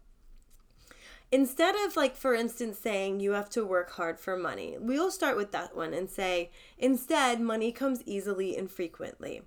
instead 1.32 1.76
of 1.76 1.96
like 1.96 2.16
for 2.16 2.34
instance 2.34 2.78
saying 2.78 3.20
you 3.20 3.32
have 3.32 3.50
to 3.50 3.66
work 3.66 3.92
hard 3.92 4.20
for 4.20 4.36
money 4.36 4.76
we'll 4.80 5.12
start 5.12 5.38
with 5.38 5.52
that 5.52 5.76
one 5.76 5.94
and 5.94 6.10
say 6.10 6.52
instead 6.78 7.40
money 7.40 7.72
comes 7.72 8.04
easily 8.06 8.58
and 8.58 8.70
frequently 8.70 9.42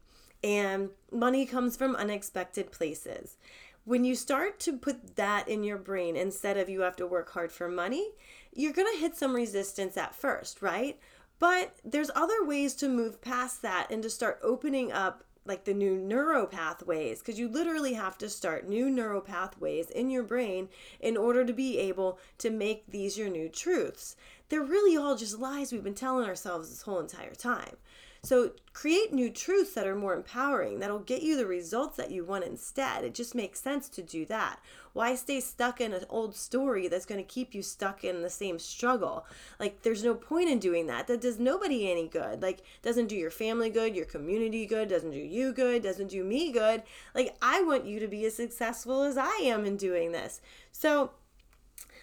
and 0.44 0.90
money 1.10 1.46
comes 1.46 1.74
from 1.74 1.96
unexpected 1.96 2.70
places. 2.70 3.38
When 3.86 4.04
you 4.04 4.14
start 4.14 4.60
to 4.60 4.76
put 4.76 5.16
that 5.16 5.48
in 5.48 5.64
your 5.64 5.78
brain 5.78 6.16
instead 6.16 6.58
of 6.58 6.68
you 6.68 6.82
have 6.82 6.96
to 6.96 7.06
work 7.06 7.30
hard 7.32 7.50
for 7.50 7.68
money 7.68 8.10
you're 8.56 8.72
going 8.72 8.92
to 8.92 9.00
hit 9.00 9.16
some 9.16 9.34
resistance 9.34 9.96
at 9.96 10.14
first 10.14 10.62
right? 10.62 10.98
But 11.38 11.76
there's 11.84 12.10
other 12.14 12.44
ways 12.44 12.74
to 12.76 12.88
move 12.88 13.20
past 13.20 13.62
that 13.62 13.90
and 13.90 14.02
to 14.02 14.10
start 14.10 14.38
opening 14.42 14.92
up 14.92 15.24
like 15.46 15.64
the 15.64 15.74
new 15.74 15.96
neuro 15.96 16.46
pathways 16.46 17.18
because 17.18 17.38
you 17.38 17.48
literally 17.48 17.94
have 17.94 18.16
to 18.18 18.28
start 18.28 18.68
new 18.68 18.88
neuro 18.88 19.20
pathways 19.20 19.90
in 19.90 20.10
your 20.10 20.22
brain 20.22 20.68
in 21.00 21.16
order 21.16 21.44
to 21.44 21.52
be 21.52 21.78
able 21.78 22.18
to 22.38 22.50
make 22.50 22.86
these 22.86 23.18
your 23.18 23.28
new 23.28 23.48
truths. 23.48 24.16
They're 24.48 24.62
really 24.62 24.96
all 24.96 25.16
just 25.16 25.38
lies 25.38 25.72
we've 25.72 25.84
been 25.84 25.94
telling 25.94 26.26
ourselves 26.26 26.70
this 26.70 26.82
whole 26.82 27.00
entire 27.00 27.34
time. 27.34 27.76
So 28.24 28.52
create 28.72 29.12
new 29.12 29.30
truths 29.30 29.74
that 29.74 29.86
are 29.86 29.94
more 29.94 30.14
empowering, 30.14 30.78
that'll 30.78 31.00
get 31.00 31.22
you 31.22 31.36
the 31.36 31.46
results 31.46 31.98
that 31.98 32.10
you 32.10 32.24
want 32.24 32.44
instead. 32.44 33.04
It 33.04 33.14
just 33.14 33.34
makes 33.34 33.60
sense 33.60 33.86
to 33.90 34.02
do 34.02 34.24
that. 34.26 34.60
Why 34.94 35.14
stay 35.14 35.40
stuck 35.40 35.78
in 35.78 35.92
an 35.92 36.06
old 36.08 36.34
story 36.34 36.88
that's 36.88 37.04
going 37.04 37.22
to 37.22 37.34
keep 37.34 37.54
you 37.54 37.60
stuck 37.62 38.02
in 38.02 38.22
the 38.22 38.30
same 38.30 38.58
struggle? 38.58 39.26
Like 39.60 39.82
there's 39.82 40.02
no 40.02 40.14
point 40.14 40.48
in 40.48 40.58
doing 40.58 40.86
that. 40.86 41.06
That 41.06 41.20
does 41.20 41.38
nobody 41.38 41.90
any 41.90 42.08
good. 42.08 42.40
Like 42.40 42.62
doesn't 42.80 43.08
do 43.08 43.16
your 43.16 43.30
family 43.30 43.68
good, 43.68 43.94
your 43.94 44.06
community 44.06 44.64
good, 44.64 44.88
doesn't 44.88 45.10
do 45.10 45.18
you 45.18 45.52
good, 45.52 45.82
doesn't 45.82 46.08
do 46.08 46.24
me 46.24 46.50
good. 46.50 46.82
Like 47.14 47.36
I 47.42 47.62
want 47.62 47.84
you 47.84 48.00
to 48.00 48.08
be 48.08 48.24
as 48.24 48.34
successful 48.34 49.02
as 49.02 49.18
I 49.18 49.36
am 49.42 49.66
in 49.66 49.76
doing 49.76 50.12
this. 50.12 50.40
So 50.72 51.10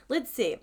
let's 0.07 0.31
see 0.31 0.57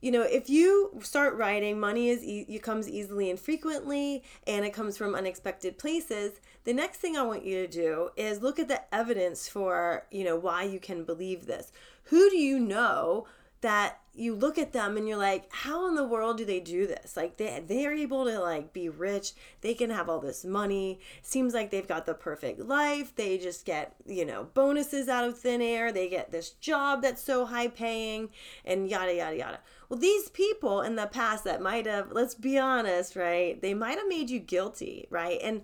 you 0.00 0.10
know, 0.10 0.22
if 0.22 0.48
you 0.48 0.90
start 1.02 1.36
writing, 1.36 1.78
money 1.78 2.08
is 2.08 2.24
e- 2.24 2.58
comes 2.58 2.88
easily 2.88 3.30
and 3.30 3.38
frequently, 3.38 4.22
and 4.46 4.64
it 4.64 4.72
comes 4.72 4.96
from 4.96 5.14
unexpected 5.14 5.78
places. 5.78 6.40
The 6.64 6.72
next 6.72 6.98
thing 6.98 7.16
I 7.16 7.22
want 7.22 7.44
you 7.44 7.66
to 7.66 7.68
do 7.68 8.10
is 8.16 8.42
look 8.42 8.58
at 8.58 8.68
the 8.68 8.82
evidence 8.94 9.48
for 9.48 10.06
you 10.10 10.24
know 10.24 10.36
why 10.36 10.62
you 10.62 10.80
can 10.80 11.04
believe 11.04 11.46
this. 11.46 11.72
Who 12.04 12.30
do 12.30 12.36
you 12.38 12.58
know 12.58 13.26
that 13.60 14.00
you 14.12 14.34
look 14.34 14.58
at 14.58 14.72
them 14.72 14.96
and 14.96 15.06
you're 15.08 15.16
like 15.16 15.46
how 15.50 15.86
in 15.86 15.94
the 15.94 16.06
world 16.06 16.36
do 16.36 16.44
they 16.44 16.60
do 16.60 16.86
this? 16.86 17.16
Like 17.16 17.36
they 17.36 17.62
they're 17.66 17.94
able 17.94 18.24
to 18.24 18.40
like 18.40 18.72
be 18.72 18.88
rich. 18.88 19.32
They 19.60 19.74
can 19.74 19.90
have 19.90 20.08
all 20.08 20.20
this 20.20 20.44
money. 20.44 21.00
Seems 21.22 21.54
like 21.54 21.70
they've 21.70 21.86
got 21.86 22.06
the 22.06 22.14
perfect 22.14 22.60
life. 22.60 23.14
They 23.14 23.38
just 23.38 23.64
get 23.64 23.94
you 24.06 24.24
know 24.24 24.48
bonuses 24.52 25.08
out 25.08 25.24
of 25.24 25.38
thin 25.38 25.62
air. 25.62 25.92
They 25.92 26.08
get 26.08 26.32
this 26.32 26.50
job 26.50 27.02
that's 27.02 27.22
so 27.22 27.46
high 27.46 27.68
paying 27.68 28.30
and 28.64 28.88
yada 28.88 29.14
yada 29.14 29.36
yada. 29.36 29.58
Well 29.88 29.98
these 29.98 30.28
people 30.28 30.80
in 30.82 30.96
the 30.96 31.06
past 31.06 31.44
that 31.44 31.62
might 31.62 31.86
have 31.86 32.10
let's 32.10 32.34
be 32.34 32.58
honest 32.58 33.14
right? 33.14 33.60
They 33.60 33.74
might 33.74 33.98
have 33.98 34.08
made 34.08 34.28
you 34.28 34.40
guilty 34.40 35.06
right? 35.10 35.38
And 35.42 35.62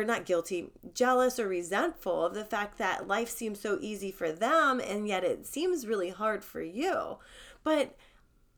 or 0.00 0.04
not 0.04 0.24
guilty, 0.24 0.70
jealous 0.94 1.38
or 1.38 1.48
resentful 1.48 2.24
of 2.24 2.34
the 2.34 2.44
fact 2.44 2.78
that 2.78 3.08
life 3.08 3.28
seems 3.28 3.60
so 3.60 3.78
easy 3.80 4.10
for 4.10 4.32
them 4.32 4.80
and 4.80 5.06
yet 5.06 5.24
it 5.24 5.46
seems 5.46 5.86
really 5.86 6.10
hard 6.10 6.42
for 6.42 6.62
you. 6.62 7.18
But 7.62 7.96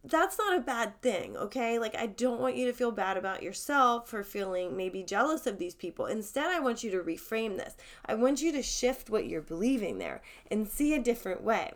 that's 0.04 0.38
not 0.38 0.56
a 0.56 0.60
bad 0.60 1.00
thing, 1.00 1.36
okay? 1.36 1.78
Like, 1.78 1.96
I 1.96 2.06
don't 2.06 2.40
want 2.40 2.56
you 2.56 2.66
to 2.66 2.74
feel 2.74 2.90
bad 2.90 3.16
about 3.16 3.42
yourself 3.42 4.08
for 4.08 4.22
feeling 4.22 4.76
maybe 4.76 5.02
jealous 5.02 5.46
of 5.46 5.58
these 5.58 5.74
people. 5.74 6.06
Instead, 6.06 6.46
I 6.46 6.60
want 6.60 6.84
you 6.84 6.90
to 6.90 6.98
reframe 6.98 7.56
this. 7.56 7.74
I 8.04 8.14
want 8.14 8.42
you 8.42 8.52
to 8.52 8.62
shift 8.62 9.08
what 9.08 9.26
you're 9.26 9.40
believing 9.40 9.98
there 9.98 10.20
and 10.50 10.68
see 10.68 10.94
a 10.94 11.02
different 11.02 11.42
way. 11.42 11.72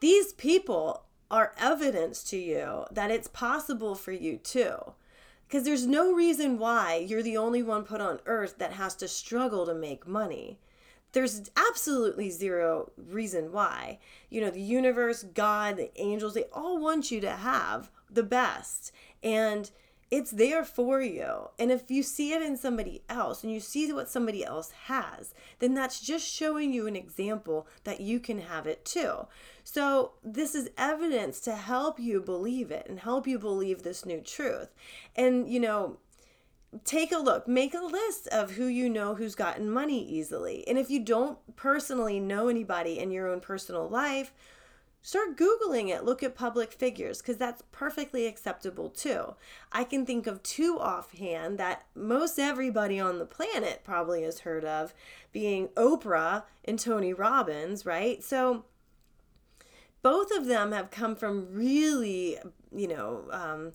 These 0.00 0.34
people 0.34 1.04
are 1.30 1.54
evidence 1.58 2.22
to 2.24 2.36
you 2.36 2.84
that 2.90 3.10
it's 3.10 3.28
possible 3.28 3.94
for 3.94 4.12
you 4.12 4.36
too. 4.36 4.92
Because 5.48 5.64
there's 5.64 5.86
no 5.86 6.12
reason 6.12 6.58
why 6.58 6.96
you're 6.96 7.22
the 7.22 7.38
only 7.38 7.62
one 7.62 7.82
put 7.82 8.02
on 8.02 8.20
earth 8.26 8.58
that 8.58 8.74
has 8.74 8.94
to 8.96 9.08
struggle 9.08 9.64
to 9.64 9.74
make 9.74 10.06
money. 10.06 10.58
There's 11.12 11.50
absolutely 11.56 12.28
zero 12.28 12.92
reason 12.96 13.50
why. 13.50 13.98
You 14.28 14.42
know, 14.42 14.50
the 14.50 14.60
universe, 14.60 15.22
God, 15.22 15.78
the 15.78 15.90
angels, 15.98 16.34
they 16.34 16.44
all 16.52 16.78
want 16.78 17.10
you 17.10 17.22
to 17.22 17.30
have 17.30 17.90
the 18.10 18.22
best. 18.22 18.92
And 19.22 19.70
it's 20.10 20.30
there 20.30 20.64
for 20.64 21.02
you. 21.02 21.50
And 21.58 21.70
if 21.70 21.90
you 21.90 22.02
see 22.02 22.32
it 22.32 22.42
in 22.42 22.56
somebody 22.56 23.02
else 23.08 23.42
and 23.42 23.52
you 23.52 23.60
see 23.60 23.92
what 23.92 24.08
somebody 24.08 24.44
else 24.44 24.70
has, 24.86 25.34
then 25.58 25.74
that's 25.74 26.00
just 26.00 26.26
showing 26.26 26.72
you 26.72 26.86
an 26.86 26.96
example 26.96 27.66
that 27.84 28.00
you 28.00 28.18
can 28.18 28.40
have 28.40 28.66
it 28.66 28.84
too. 28.84 29.26
So, 29.64 30.12
this 30.24 30.54
is 30.54 30.70
evidence 30.78 31.40
to 31.40 31.54
help 31.54 32.00
you 32.00 32.22
believe 32.22 32.70
it 32.70 32.86
and 32.88 33.00
help 33.00 33.26
you 33.26 33.38
believe 33.38 33.82
this 33.82 34.06
new 34.06 34.20
truth. 34.20 34.74
And, 35.14 35.48
you 35.48 35.60
know, 35.60 35.98
take 36.84 37.12
a 37.12 37.18
look, 37.18 37.46
make 37.46 37.74
a 37.74 37.84
list 37.84 38.28
of 38.28 38.52
who 38.52 38.66
you 38.66 38.88
know 38.88 39.14
who's 39.14 39.34
gotten 39.34 39.70
money 39.70 40.02
easily. 40.02 40.66
And 40.66 40.78
if 40.78 40.90
you 40.90 41.00
don't 41.00 41.38
personally 41.56 42.20
know 42.20 42.48
anybody 42.48 42.98
in 42.98 43.10
your 43.10 43.28
own 43.28 43.40
personal 43.40 43.88
life, 43.88 44.32
start 45.02 45.36
Googling 45.36 45.88
it. 45.88 46.04
Look 46.04 46.22
at 46.22 46.34
public 46.34 46.72
figures 46.72 47.18
because 47.18 47.36
that's 47.36 47.62
perfectly 47.72 48.26
acceptable 48.26 48.90
too. 48.90 49.34
I 49.72 49.84
can 49.84 50.04
think 50.04 50.26
of 50.26 50.42
two 50.42 50.78
offhand 50.78 51.58
that 51.58 51.86
most 51.94 52.38
everybody 52.38 52.98
on 53.00 53.18
the 53.18 53.26
planet 53.26 53.82
probably 53.84 54.22
has 54.22 54.40
heard 54.40 54.64
of 54.64 54.94
being 55.32 55.68
Oprah 55.68 56.44
and 56.64 56.78
Tony 56.78 57.12
Robbins, 57.12 57.86
right? 57.86 58.22
So, 58.22 58.64
both 60.00 60.30
of 60.30 60.46
them 60.46 60.72
have 60.72 60.90
come 60.90 61.16
from 61.16 61.48
really, 61.50 62.38
you 62.74 62.86
know, 62.86 63.24
um, 63.32 63.72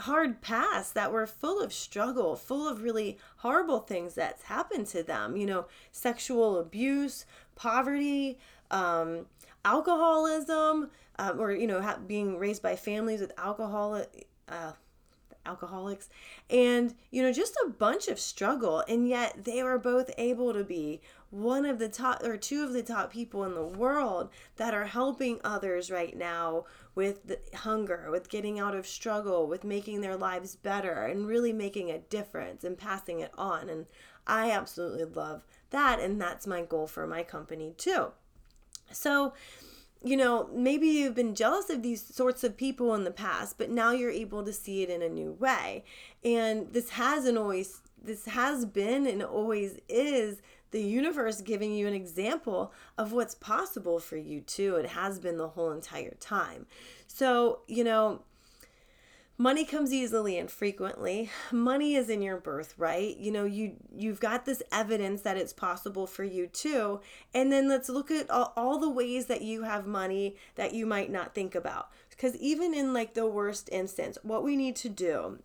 hard 0.00 0.40
pasts 0.40 0.92
that 0.92 1.12
were 1.12 1.26
full 1.26 1.62
of 1.62 1.72
struggle, 1.72 2.36
full 2.36 2.68
of 2.68 2.82
really 2.82 3.18
horrible 3.38 3.80
things 3.80 4.14
that's 4.14 4.44
happened 4.44 4.86
to 4.88 5.02
them. 5.02 5.36
You 5.36 5.46
know, 5.46 5.66
sexual 5.92 6.58
abuse, 6.58 7.24
poverty, 7.54 8.38
um, 8.70 9.26
alcoholism, 9.64 10.90
um, 11.18 11.40
or 11.40 11.52
you 11.52 11.66
know, 11.66 11.80
ha- 11.80 11.98
being 12.06 12.38
raised 12.38 12.62
by 12.62 12.76
families 12.76 13.20
with 13.20 13.32
alcohol. 13.38 14.02
Uh, 14.48 14.72
alcoholics 15.46 16.08
and 16.48 16.94
you 17.10 17.22
know 17.22 17.30
just 17.30 17.54
a 17.66 17.68
bunch 17.68 18.08
of 18.08 18.18
struggle 18.18 18.82
and 18.88 19.06
yet 19.06 19.44
they 19.44 19.62
were 19.62 19.78
both 19.78 20.10
able 20.16 20.54
to 20.54 20.64
be 20.64 21.02
one 21.34 21.66
of 21.66 21.80
the 21.80 21.88
top 21.88 22.22
or 22.22 22.36
two 22.36 22.62
of 22.62 22.72
the 22.72 22.82
top 22.82 23.12
people 23.12 23.42
in 23.42 23.54
the 23.54 23.66
world 23.66 24.30
that 24.54 24.72
are 24.72 24.84
helping 24.84 25.40
others 25.42 25.90
right 25.90 26.16
now 26.16 26.64
with 26.94 27.36
hunger, 27.54 28.08
with 28.10 28.28
getting 28.28 28.60
out 28.60 28.74
of 28.74 28.86
struggle, 28.86 29.48
with 29.48 29.64
making 29.64 30.00
their 30.00 30.16
lives 30.16 30.54
better 30.54 31.06
and 31.06 31.26
really 31.26 31.52
making 31.52 31.90
a 31.90 31.98
difference 31.98 32.62
and 32.62 32.78
passing 32.78 33.18
it 33.18 33.32
on. 33.36 33.68
And 33.68 33.86
I 34.28 34.52
absolutely 34.52 35.06
love 35.06 35.42
that. 35.70 35.98
And 35.98 36.20
that's 36.20 36.46
my 36.46 36.62
goal 36.62 36.86
for 36.86 37.04
my 37.04 37.24
company 37.24 37.74
too. 37.76 38.12
So, 38.94 39.34
you 40.02 40.16
know, 40.16 40.50
maybe 40.52 40.86
you've 40.86 41.14
been 41.14 41.34
jealous 41.34 41.70
of 41.70 41.82
these 41.82 42.04
sorts 42.04 42.44
of 42.44 42.56
people 42.56 42.94
in 42.94 43.04
the 43.04 43.10
past, 43.10 43.56
but 43.56 43.70
now 43.70 43.92
you're 43.92 44.10
able 44.10 44.44
to 44.44 44.52
see 44.52 44.82
it 44.82 44.90
in 44.90 45.02
a 45.02 45.08
new 45.08 45.32
way. 45.32 45.84
And 46.22 46.72
this 46.72 46.90
hasn't 46.90 47.38
always, 47.38 47.80
this 48.02 48.26
has 48.26 48.66
been 48.66 49.06
and 49.06 49.22
always 49.22 49.78
is 49.88 50.42
the 50.72 50.82
universe 50.82 51.40
giving 51.40 51.72
you 51.72 51.86
an 51.86 51.94
example 51.94 52.72
of 52.98 53.12
what's 53.12 53.34
possible 53.36 53.98
for 53.98 54.16
you 54.16 54.40
too. 54.40 54.76
It 54.76 54.86
has 54.86 55.18
been 55.18 55.38
the 55.38 55.48
whole 55.48 55.70
entire 55.70 56.16
time. 56.20 56.66
So, 57.06 57.60
you 57.68 57.84
know, 57.84 58.22
money 59.36 59.64
comes 59.64 59.92
easily 59.92 60.38
and 60.38 60.50
frequently. 60.50 61.30
Money 61.50 61.94
is 61.94 62.08
in 62.08 62.22
your 62.22 62.36
birthright. 62.36 63.16
You 63.16 63.32
know 63.32 63.44
you 63.44 63.76
you've 63.94 64.20
got 64.20 64.44
this 64.44 64.62
evidence 64.70 65.22
that 65.22 65.36
it's 65.36 65.52
possible 65.52 66.06
for 66.06 66.24
you 66.24 66.46
too. 66.46 67.00
And 67.32 67.50
then 67.50 67.68
let's 67.68 67.88
look 67.88 68.10
at 68.10 68.30
all, 68.30 68.52
all 68.56 68.78
the 68.78 68.90
ways 68.90 69.26
that 69.26 69.42
you 69.42 69.62
have 69.62 69.86
money 69.86 70.36
that 70.54 70.74
you 70.74 70.86
might 70.86 71.10
not 71.10 71.34
think 71.34 71.54
about. 71.54 71.90
Because 72.10 72.36
even 72.36 72.74
in 72.74 72.92
like 72.92 73.14
the 73.14 73.26
worst 73.26 73.68
instance 73.72 74.18
what 74.22 74.44
we 74.44 74.56
need 74.56 74.76
to 74.76 74.88
do 74.88 75.38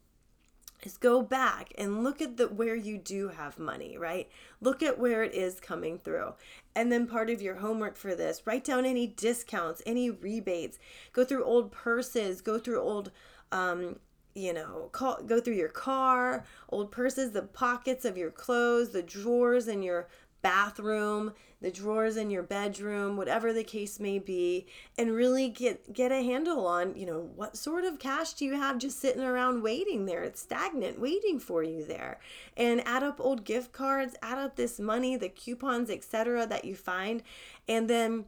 is 0.83 0.97
go 0.97 1.21
back 1.21 1.73
and 1.77 2.03
look 2.03 2.21
at 2.21 2.37
the 2.37 2.47
where 2.47 2.75
you 2.75 2.97
do 2.97 3.29
have 3.29 3.59
money, 3.59 3.97
right? 3.97 4.29
Look 4.61 4.81
at 4.81 4.99
where 4.99 5.23
it 5.23 5.33
is 5.33 5.59
coming 5.59 5.99
through. 5.99 6.33
And 6.75 6.91
then 6.91 7.07
part 7.07 7.29
of 7.29 7.41
your 7.41 7.55
homework 7.55 7.97
for 7.97 8.15
this, 8.15 8.43
write 8.45 8.63
down 8.63 8.85
any 8.85 9.07
discounts, 9.07 9.81
any 9.85 10.09
rebates, 10.09 10.79
go 11.11 11.25
through 11.25 11.43
old 11.43 11.71
purses, 11.71 12.41
go 12.41 12.57
through 12.57 12.79
old 12.79 13.11
um 13.51 13.97
you 14.35 14.53
know, 14.53 14.89
call, 14.91 15.21
go 15.23 15.39
through 15.39 15.55
your 15.55 15.69
car, 15.69 16.45
old 16.69 16.91
purses, 16.91 17.31
the 17.31 17.41
pockets 17.41 18.05
of 18.05 18.17
your 18.17 18.31
clothes, 18.31 18.89
the 18.89 19.01
drawers 19.03 19.67
in 19.67 19.81
your 19.81 20.07
bathroom, 20.41 21.33
the 21.61 21.71
drawers 21.71 22.15
in 22.15 22.29
your 22.29 22.43
bedroom, 22.43 23.17
whatever 23.17 23.51
the 23.51 23.63
case 23.63 23.99
may 23.99 24.17
be, 24.17 24.65
and 24.97 25.11
really 25.11 25.49
get 25.49 25.91
get 25.91 26.11
a 26.11 26.23
handle 26.23 26.65
on, 26.65 26.95
you 26.95 27.05
know, 27.05 27.29
what 27.35 27.57
sort 27.57 27.83
of 27.83 27.99
cash 27.99 28.33
do 28.33 28.45
you 28.45 28.55
have 28.55 28.77
just 28.77 28.99
sitting 28.99 29.21
around 29.21 29.61
waiting 29.61 30.05
there? 30.05 30.23
It's 30.23 30.41
stagnant 30.41 30.99
waiting 30.99 31.39
for 31.39 31.61
you 31.61 31.83
there. 31.83 32.19
And 32.55 32.85
add 32.87 33.03
up 33.03 33.19
old 33.19 33.43
gift 33.43 33.73
cards, 33.73 34.15
add 34.21 34.37
up 34.37 34.55
this 34.55 34.79
money, 34.79 35.17
the 35.17 35.29
coupons, 35.29 35.89
etc. 35.89 36.47
that 36.47 36.63
you 36.63 36.75
find, 36.75 37.23
and 37.67 37.89
then 37.89 38.25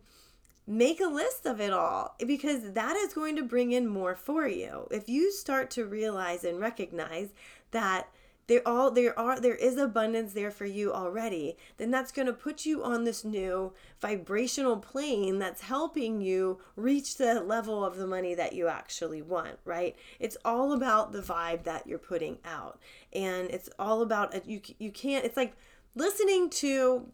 make 0.68 1.02
a 1.02 1.08
list 1.08 1.46
of 1.46 1.60
it 1.60 1.74
all 1.74 2.16
because 2.26 2.74
that 2.74 2.96
is 2.96 3.14
going 3.14 3.36
to 3.36 3.44
bring 3.44 3.72
in 3.72 3.88
more 3.88 4.16
for 4.16 4.48
you. 4.48 4.88
If 4.92 5.10
you 5.10 5.32
start 5.32 5.70
to 5.72 5.86
realize 5.86 6.44
and 6.44 6.60
recognize 6.60 7.30
that 7.72 8.08
there 8.52 8.68
all 8.68 8.92
there 8.92 9.18
are 9.18 9.40
there 9.40 9.56
is 9.56 9.78
abundance 9.78 10.34
there 10.34 10.52
for 10.52 10.66
you 10.66 10.92
already 10.92 11.56
then 11.78 11.90
that's 11.90 12.12
going 12.12 12.26
to 12.26 12.34
put 12.34 12.66
you 12.66 12.84
on 12.84 13.06
this 13.06 13.24
new 13.24 13.72
vibrational 14.02 14.76
plane 14.76 15.40
that's 15.40 15.62
helping 15.62 16.20
you 16.20 16.60
reach 16.76 17.16
the 17.16 17.40
level 17.40 17.86
of 17.86 17.96
the 17.96 18.06
money 18.06 18.36
that 18.36 18.52
you 18.52 18.68
actually 18.68 19.22
want 19.22 19.58
right 19.64 19.96
it's 20.20 20.36
all 20.44 20.74
about 20.74 21.14
the 21.14 21.22
vibe 21.22 21.64
that 21.64 21.88
you're 21.88 21.98
putting 21.98 22.38
out 22.44 22.78
and 23.14 23.50
it's 23.52 23.70
all 23.80 24.02
about 24.02 24.36
uh, 24.36 24.40
you 24.46 24.60
you 24.80 24.92
can't 24.92 25.24
it's 25.24 25.38
like 25.38 25.56
listening 25.96 26.50
to 26.50 27.08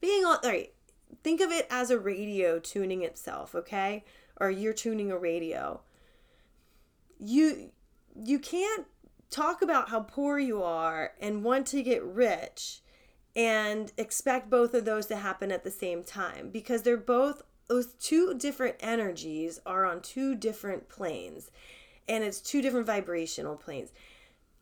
being 0.00 0.24
all 0.24 0.40
right 0.42 0.72
think 1.22 1.40
of 1.40 1.50
it 1.50 1.66
as 1.70 1.90
a 1.90 1.98
radio 1.98 2.58
tuning 2.58 3.02
itself 3.02 3.54
okay? 3.54 4.04
Or 4.40 4.50
you're 4.50 4.72
tuning 4.72 5.10
a 5.10 5.18
radio. 5.18 5.80
You 7.18 7.70
you 8.14 8.38
can't 8.38 8.86
talk 9.30 9.62
about 9.62 9.88
how 9.88 10.00
poor 10.00 10.38
you 10.38 10.62
are 10.62 11.12
and 11.20 11.42
want 11.42 11.66
to 11.68 11.82
get 11.82 12.02
rich 12.04 12.82
and 13.34 13.92
expect 13.96 14.50
both 14.50 14.74
of 14.74 14.84
those 14.84 15.06
to 15.06 15.16
happen 15.16 15.50
at 15.50 15.64
the 15.64 15.70
same 15.70 16.04
time 16.04 16.50
because 16.50 16.82
they're 16.82 16.96
both 16.96 17.42
those 17.68 17.94
two 17.94 18.34
different 18.34 18.76
energies 18.80 19.58
are 19.64 19.86
on 19.86 20.02
two 20.02 20.34
different 20.34 20.88
planes 20.90 21.50
and 22.08 22.22
it's 22.24 22.40
two 22.40 22.60
different 22.60 22.86
vibrational 22.86 23.56
planes. 23.56 23.90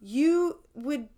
You 0.00 0.60
would 0.74 1.08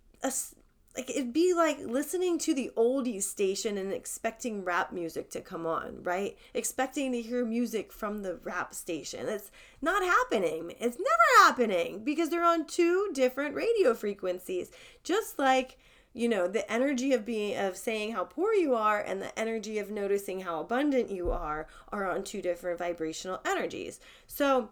like 0.96 1.09
it'd 1.09 1.33
be 1.33 1.55
like 1.55 1.78
listening 1.81 2.38
to 2.38 2.52
the 2.52 2.70
oldies 2.76 3.22
station 3.22 3.78
and 3.78 3.92
expecting 3.92 4.62
rap 4.62 4.92
music 4.92 5.31
to 5.31 5.40
come 5.40 5.66
on, 5.66 6.02
right? 6.02 6.37
Expecting 6.52 7.12
to 7.12 7.22
hear 7.22 7.44
music 7.46 7.92
from 7.92 8.22
the 8.22 8.37
rap 8.44 8.74
station. 8.74 9.26
It's 9.28 9.50
not 9.81 10.02
happening. 10.02 10.74
It's 10.78 10.98
never 10.98 11.46
happening 11.46 12.05
because 12.05 12.28
they're 12.28 12.44
on 12.44 12.66
two 12.66 13.11
different 13.14 13.55
radio 13.55 13.94
frequencies. 13.94 14.70
Just 15.02 15.38
like, 15.38 15.78
you 16.12 16.28
know, 16.28 16.46
the 16.46 16.70
energy 16.70 17.14
of 17.14 17.24
being 17.24 17.57
of 17.57 17.78
saying 17.78 18.12
how 18.12 18.24
poor 18.24 18.52
you 18.52 18.74
are 18.74 19.00
and 19.00 19.22
the 19.22 19.38
energy 19.38 19.78
of 19.78 19.90
noticing 19.90 20.40
how 20.40 20.61
abundant 20.61 21.11
you 21.11 21.31
are 21.31 21.68
are 21.90 22.11
on 22.11 22.22
two 22.22 22.42
different 22.42 22.78
vibrational 22.78 23.40
energies. 23.46 23.98
So, 24.26 24.68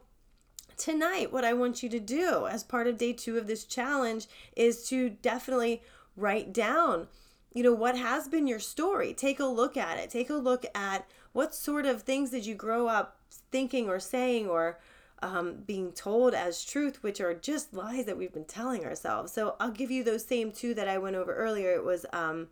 tonight 0.77 1.31
what 1.31 1.45
I 1.45 1.53
want 1.53 1.83
you 1.83 1.91
to 1.91 2.01
do 2.01 2.47
as 2.47 2.63
part 2.63 2.87
of 2.87 2.97
day 2.97 3.13
2 3.13 3.37
of 3.37 3.47
this 3.47 3.65
challenge 3.65 4.27
is 4.57 4.89
to 4.89 5.11
definitely 5.11 5.83
write 6.21 6.53
down 6.53 7.09
you 7.53 7.63
know 7.63 7.75
what 7.75 7.97
has 7.97 8.29
been 8.29 8.47
your 8.47 8.61
story. 8.61 9.13
Take 9.13 9.41
a 9.41 9.47
look 9.47 9.77
at 9.77 9.99
it. 9.99 10.11
Take 10.11 10.31
a 10.31 10.35
look 10.35 10.65
at 10.75 11.07
what 11.33 11.55
sort 11.55 11.87
of 11.87 12.03
things 12.03 12.31
did 12.31 12.47
you 12.47 12.55
grow 12.55 12.87
up 12.87 13.17
thinking 13.51 13.89
or 13.89 13.99
saying 13.99 14.49
or 14.49 14.79
um, 15.23 15.57
being 15.67 15.93
told 15.93 16.33
as 16.33 16.65
truth 16.65 17.03
which 17.03 17.21
are 17.21 17.35
just 17.35 17.75
lies 17.75 18.07
that 18.07 18.17
we've 18.17 18.33
been 18.33 18.45
telling 18.45 18.85
ourselves. 18.85 19.33
So 19.33 19.57
i'll 19.61 19.71
give 19.71 19.91
you 19.91 20.03
those 20.05 20.25
same 20.25 20.53
two 20.53 20.75
that 20.75 20.89
i 20.89 20.99
went 20.99 21.17
over 21.17 21.35
earlier. 21.35 21.73
It 21.73 21.85
was 21.85 22.07
um, 22.13 22.49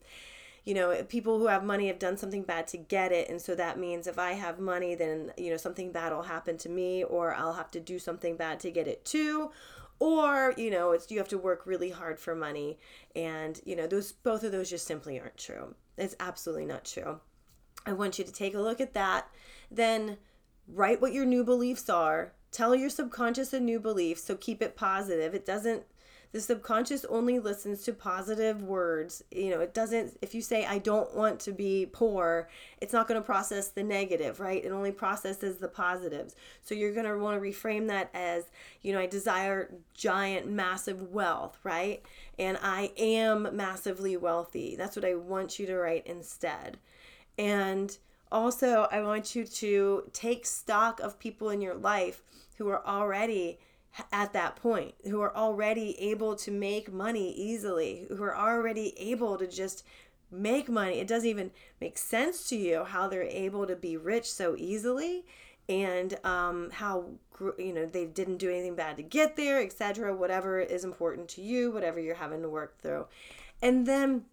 you 0.65 0.75
know 0.75 1.03
people 1.05 1.39
who 1.39 1.47
have 1.47 1.65
money 1.65 1.87
have 1.87 1.99
done 1.99 2.17
something 2.17 2.43
bad 2.43 2.67
to 2.69 2.77
get 2.77 3.13
it. 3.13 3.31
And 3.31 3.41
so 3.41 3.55
that 3.55 3.79
means 3.79 4.07
if 4.07 4.19
i 4.19 4.33
have 4.33 4.59
money 4.59 4.97
then 4.97 5.33
you 5.37 5.51
know 5.51 5.57
something 5.57 5.93
bad 5.93 6.13
will 6.13 6.23
happen 6.23 6.59
to 6.59 6.69
me 6.69 7.05
or 7.05 7.35
i'll 7.35 7.55
have 7.55 7.71
to 7.71 7.81
do 7.81 7.99
something 7.99 8.37
bad 8.37 8.59
to 8.61 8.71
get 8.71 8.89
it 8.89 9.05
too 9.05 9.51
or 10.01 10.55
you 10.57 10.71
know 10.71 10.93
it's 10.93 11.11
you 11.11 11.19
have 11.19 11.29
to 11.29 11.39
work 11.39 11.63
really 11.67 11.91
hard 11.91 12.19
for 12.19 12.35
money. 12.35 12.79
And 13.15 13.61
you 13.65 13.77
know 13.77 13.87
those 13.87 14.13
both 14.13 14.45
of 14.45 14.53
those 14.53 14.71
just 14.71 14.87
simply 14.87 15.19
aren't 15.19 15.37
true. 15.37 15.75
It's 15.97 16.17
absolutely 16.21 16.67
not 16.67 16.85
true. 16.85 17.21
I 17.87 17.93
want 17.93 18.19
you 18.19 18.25
to 18.25 18.33
take 18.33 18.55
a 18.55 18.61
look 18.61 18.81
at 18.81 18.95
that. 18.95 19.29
Then 19.71 20.19
write 20.67 21.01
what 21.01 21.13
your 21.13 21.25
new 21.25 21.45
beliefs 21.45 21.89
are. 21.89 22.33
Tell 22.51 22.75
your 22.75 22.91
subconscious 22.91 23.53
a 23.53 23.61
new 23.61 23.79
belief 23.81 24.19
so 24.19 24.35
keep 24.35 24.63
it 24.63 24.77
positive. 24.77 25.35
It 25.35 25.45
doesn't 25.45 25.85
the 26.33 26.41
subconscious 26.41 27.05
only 27.07 27.39
listens 27.39 27.83
to 27.85 27.93
positive 27.93 28.63
words. 28.63 29.23
You 29.31 29.51
know 29.51 29.61
it 29.61 29.75
doesn't 29.75 30.19
if 30.21 30.35
you 30.35 30.43
say 30.43 30.67
i 30.67 30.79
don't 30.79 31.15
want 31.15 31.41
to 31.41 31.53
be 31.53 31.87
poor 31.91 32.49
it's 32.81 32.93
not 32.93 33.09
going 33.09 33.21
to 33.21 33.25
process 33.25 33.69
the 33.69 33.83
negative 33.83 34.41
right? 34.41 34.65
It 34.65 34.71
only 34.71 34.93
processes 34.93 35.57
the 35.57 35.69
positives. 35.69 36.37
So 36.63 36.75
you're 36.75 36.93
going 36.93 37.07
to 37.07 37.19
want 37.19 37.41
to 37.41 37.49
reframe 37.49 37.89
that 37.89 38.11
as 38.13 38.45
you 38.83 38.93
know 38.93 39.01
i 39.01 39.07
desire 39.07 39.73
giant 39.95 40.49
massive 40.49 41.11
wealth 41.11 41.59
right? 41.65 42.03
And 42.39 42.59
i 42.63 42.93
am 42.97 43.49
massively 43.57 44.17
wealthy. 44.17 44.77
That's 44.77 44.97
what 44.97 45.05
i 45.05 45.15
want 45.15 45.59
you 45.59 45.67
to 45.67 45.77
write 45.77 46.07
instead. 46.07 46.79
And 47.39 47.97
also 48.31 48.87
i 48.93 49.01
want 49.01 49.35
you 49.35 49.45
to 49.45 50.05
take 50.13 50.45
stock 50.45 51.01
of 51.01 51.19
people 51.19 51.49
in 51.49 51.63
your 51.63 51.75
life 51.75 52.23
who 52.59 52.69
are 52.69 52.87
already 52.87 53.59
at 54.13 54.33
that 54.33 54.57
point 54.57 54.95
who 55.05 55.21
are 55.21 55.35
already 55.37 55.99
able 55.99 56.37
to 56.37 56.51
make 56.51 56.93
money 56.93 57.33
easily, 57.33 58.07
who 58.09 58.23
are 58.23 58.37
already 58.37 58.95
able 58.99 59.37
to 59.39 59.47
just 59.47 59.85
make 60.31 60.69
money. 60.69 60.99
It 60.99 61.09
doesn't 61.09 61.29
even 61.29 61.51
make 61.81 61.99
sense 61.99 62.49
to 62.49 62.57
you 62.57 62.85
how 62.85 63.09
they're 63.09 63.23
able 63.23 63.67
to 63.67 63.77
be 63.77 63.97
rich 63.97 64.31
so 64.31 64.55
easily 64.57 65.25
and 65.69 66.19
um, 66.25 66.71
how 66.71 67.07
you 67.59 67.73
know 67.73 67.87
they 67.87 68.07
didn't 68.07 68.39
do 68.39 68.51
anything 68.51 68.75
bad 68.75 68.97
to 68.97 69.03
get 69.03 69.37
there, 69.37 69.61
etc. 69.61 70.15
Whatever 70.15 70.61
is 70.61 70.85
important 70.85 71.29
to 71.31 71.43
you, 71.43 71.71
whatever 71.71 72.01
you're 72.01 72.15
having 72.15 72.43
to 72.43 72.49
work 72.49 72.79
through, 72.81 73.07
and 73.63 73.87
then 73.87 74.25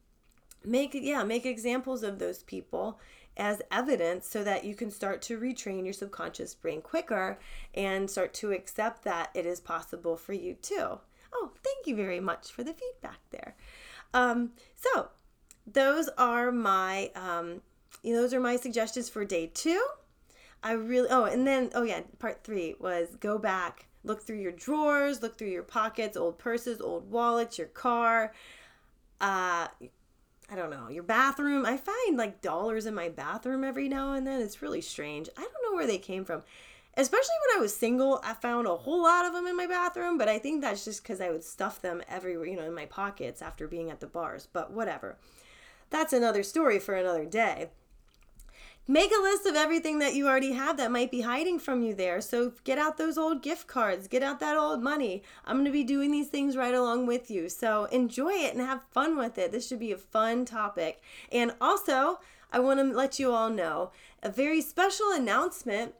make 0.63 0.93
yeah 0.93 1.23
make 1.23 1.45
examples 1.45 2.03
of 2.03 2.19
those 2.19 2.43
people 2.43 2.99
as 3.37 3.61
evidence 3.71 4.27
so 4.27 4.43
that 4.43 4.63
you 4.63 4.75
can 4.75 4.91
start 4.91 5.21
to 5.23 5.39
retrain 5.39 5.83
your 5.83 5.93
subconscious 5.93 6.55
brain 6.55 6.81
quicker 6.81 7.37
and 7.73 8.09
start 8.09 8.33
to 8.33 8.51
accept 8.51 9.03
that 9.03 9.29
it 9.33 9.45
is 9.45 9.59
possible 9.59 10.15
for 10.17 10.33
you 10.33 10.55
too. 10.61 10.99
Oh, 11.33 11.51
thank 11.63 11.85
you 11.85 11.95
very 11.95 12.19
much 12.19 12.51
for 12.51 12.63
the 12.63 12.73
feedback 12.73 13.19
there. 13.31 13.55
Um, 14.13 14.51
so, 14.75 15.09
those 15.67 16.09
are 16.17 16.51
my 16.51 17.11
um, 17.15 17.61
you 18.03 18.13
know, 18.13 18.21
those 18.21 18.33
are 18.33 18.39
my 18.39 18.55
suggestions 18.55 19.09
for 19.09 19.25
day 19.25 19.49
two. 19.53 19.83
I 20.63 20.73
really 20.73 21.07
oh, 21.09 21.25
and 21.25 21.45
then 21.45 21.71
oh 21.73 21.83
yeah, 21.83 22.01
part 22.19 22.43
three 22.43 22.75
was 22.79 23.15
go 23.19 23.37
back, 23.37 23.87
look 24.03 24.21
through 24.21 24.39
your 24.39 24.51
drawers, 24.51 25.21
look 25.21 25.37
through 25.37 25.49
your 25.49 25.63
pockets, 25.63 26.15
old 26.15 26.37
purses, 26.37 26.81
old 26.81 27.09
wallets, 27.09 27.57
your 27.57 27.67
car. 27.67 28.33
Uh, 29.19 29.67
I 30.51 30.55
don't 30.55 30.69
know, 30.69 30.89
your 30.89 31.03
bathroom. 31.03 31.65
I 31.65 31.77
find 31.77 32.17
like 32.17 32.41
dollars 32.41 32.85
in 32.85 32.93
my 32.93 33.09
bathroom 33.09 33.63
every 33.63 33.89
now 33.89 34.13
and 34.13 34.27
then. 34.27 34.41
It's 34.41 34.61
really 34.61 34.81
strange. 34.81 35.29
I 35.37 35.41
don't 35.41 35.71
know 35.71 35.75
where 35.75 35.87
they 35.87 35.97
came 35.97 36.23
from. 36.23 36.43
Especially 36.97 37.35
when 37.47 37.59
I 37.59 37.61
was 37.61 37.75
single, 37.75 38.21
I 38.23 38.33
found 38.33 38.67
a 38.67 38.75
whole 38.75 39.03
lot 39.03 39.25
of 39.25 39.33
them 39.33 39.47
in 39.47 39.57
my 39.57 39.67
bathroom, 39.67 40.17
but 40.17 40.29
I 40.29 40.39
think 40.39 40.61
that's 40.61 40.85
just 40.85 41.03
because 41.03 41.19
I 41.19 41.29
would 41.29 41.43
stuff 41.43 41.81
them 41.81 42.01
everywhere, 42.07 42.45
you 42.45 42.55
know, 42.55 42.65
in 42.65 42.73
my 42.73 42.85
pockets 42.85 43.41
after 43.41 43.67
being 43.67 43.89
at 43.89 43.99
the 43.99 44.07
bars. 44.07 44.47
But 44.51 44.71
whatever. 44.71 45.17
That's 45.89 46.13
another 46.13 46.41
story 46.41 46.79
for 46.79 46.95
another 46.95 47.25
day. 47.25 47.69
Make 48.87 49.11
a 49.11 49.21
list 49.21 49.47
of 49.47 49.55
everything 49.55 49.97
that 49.97 50.13
you 50.13 50.27
already 50.27 50.51
have 50.51 50.77
that 50.77 50.91
might 50.91 51.09
be 51.09 51.21
hiding 51.21 51.57
from 51.57 51.81
you 51.81 51.95
there. 51.95 52.21
So 52.21 52.53
get 52.63 52.77
out 52.77 52.97
those 52.97 53.17
old 53.17 53.41
gift 53.41 53.65
cards, 53.65 54.07
get 54.07 54.21
out 54.21 54.39
that 54.41 54.57
old 54.57 54.83
money. 54.83 55.23
I'm 55.43 55.55
going 55.55 55.65
to 55.65 55.71
be 55.71 55.83
doing 55.83 56.11
these 56.11 56.27
things 56.27 56.55
right 56.55 56.73
along 56.73 57.07
with 57.07 57.31
you. 57.31 57.49
So 57.49 57.85
enjoy 57.85 58.33
it 58.33 58.53
and 58.53 58.61
have 58.61 58.81
fun 58.91 59.17
with 59.17 59.39
it. 59.39 59.51
This 59.51 59.67
should 59.67 59.79
be 59.79 59.91
a 59.91 59.97
fun 59.97 60.45
topic. 60.45 61.01
And 61.31 61.55
also, 61.59 62.19
I 62.53 62.59
want 62.59 62.79
to 62.79 62.95
let 62.95 63.17
you 63.17 63.31
all 63.31 63.49
know 63.49 63.89
a 64.21 64.29
very 64.29 64.61
special 64.61 65.11
announcement 65.11 65.95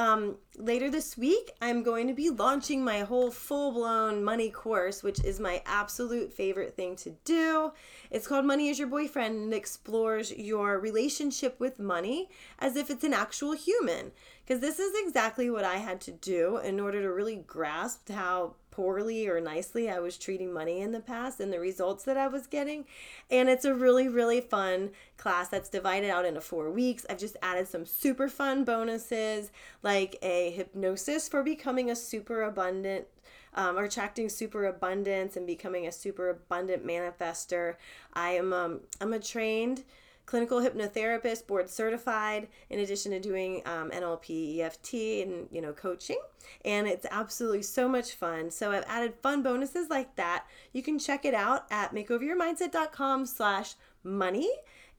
um, 0.00 0.36
later 0.56 0.90
this 0.90 1.18
week, 1.18 1.50
I'm 1.60 1.82
going 1.82 2.06
to 2.06 2.14
be 2.14 2.30
launching 2.30 2.82
my 2.82 3.00
whole 3.00 3.30
full 3.30 3.70
blown 3.72 4.24
money 4.24 4.48
course, 4.48 5.02
which 5.02 5.22
is 5.22 5.38
my 5.38 5.62
absolute 5.66 6.32
favorite 6.32 6.74
thing 6.74 6.96
to 6.96 7.10
do. 7.26 7.72
It's 8.10 8.26
called 8.26 8.46
Money 8.46 8.70
is 8.70 8.78
Your 8.78 8.88
Boyfriend 8.88 9.36
and 9.36 9.52
explores 9.52 10.32
your 10.32 10.78
relationship 10.80 11.60
with 11.60 11.78
money 11.78 12.30
as 12.58 12.76
if 12.76 12.88
it's 12.88 13.04
an 13.04 13.12
actual 13.12 13.52
human. 13.52 14.12
Because 14.42 14.62
this 14.62 14.78
is 14.78 14.92
exactly 15.04 15.50
what 15.50 15.64
I 15.64 15.76
had 15.76 16.00
to 16.02 16.12
do 16.12 16.56
in 16.56 16.80
order 16.80 17.02
to 17.02 17.12
really 17.12 17.36
grasp 17.36 18.08
how 18.08 18.54
poorly 18.70 19.28
or 19.28 19.40
nicely 19.40 19.90
I 19.90 19.98
was 19.98 20.16
treating 20.16 20.52
money 20.52 20.80
in 20.80 20.92
the 20.92 21.00
past 21.00 21.40
and 21.40 21.52
the 21.52 21.60
results 21.60 22.04
that 22.04 22.16
I 22.16 22.28
was 22.28 22.46
getting. 22.46 22.84
And 23.30 23.48
it's 23.48 23.64
a 23.64 23.74
really, 23.74 24.08
really 24.08 24.40
fun 24.40 24.90
class 25.16 25.48
that's 25.48 25.68
divided 25.68 26.10
out 26.10 26.24
into 26.24 26.40
four 26.40 26.70
weeks. 26.70 27.04
I've 27.08 27.18
just 27.18 27.36
added 27.42 27.68
some 27.68 27.84
super 27.84 28.28
fun 28.28 28.64
bonuses 28.64 29.50
like 29.82 30.16
a 30.22 30.50
hypnosis 30.50 31.28
for 31.28 31.42
becoming 31.42 31.90
a 31.90 31.96
super 31.96 32.42
abundant 32.42 33.06
um, 33.54 33.78
or 33.78 33.84
attracting 33.84 34.28
super 34.28 34.66
abundance 34.66 35.36
and 35.36 35.46
becoming 35.46 35.86
a 35.86 35.92
super 35.92 36.30
abundant 36.30 36.86
manifester. 36.86 37.76
I 38.14 38.30
am 38.32 38.52
um, 38.52 38.80
I'm 39.00 39.12
a 39.12 39.18
trained 39.18 39.84
clinical 40.30 40.60
hypnotherapist, 40.60 41.48
board 41.48 41.68
certified, 41.68 42.46
in 42.70 42.78
addition 42.78 43.10
to 43.10 43.18
doing 43.18 43.62
um, 43.66 43.90
NLP, 43.90 44.60
EFT, 44.60 44.94
and 44.94 45.48
you 45.50 45.60
know 45.60 45.72
coaching. 45.72 46.20
And 46.64 46.86
it's 46.86 47.04
absolutely 47.10 47.62
so 47.62 47.88
much 47.88 48.12
fun. 48.12 48.48
So 48.52 48.70
I've 48.70 48.84
added 48.86 49.14
fun 49.22 49.42
bonuses 49.42 49.90
like 49.90 50.14
that. 50.14 50.44
You 50.72 50.84
can 50.84 51.00
check 51.00 51.24
it 51.24 51.34
out 51.34 51.66
at 51.72 51.92
makeoveryourmindset.com/slash 51.92 53.74
money. 54.04 54.48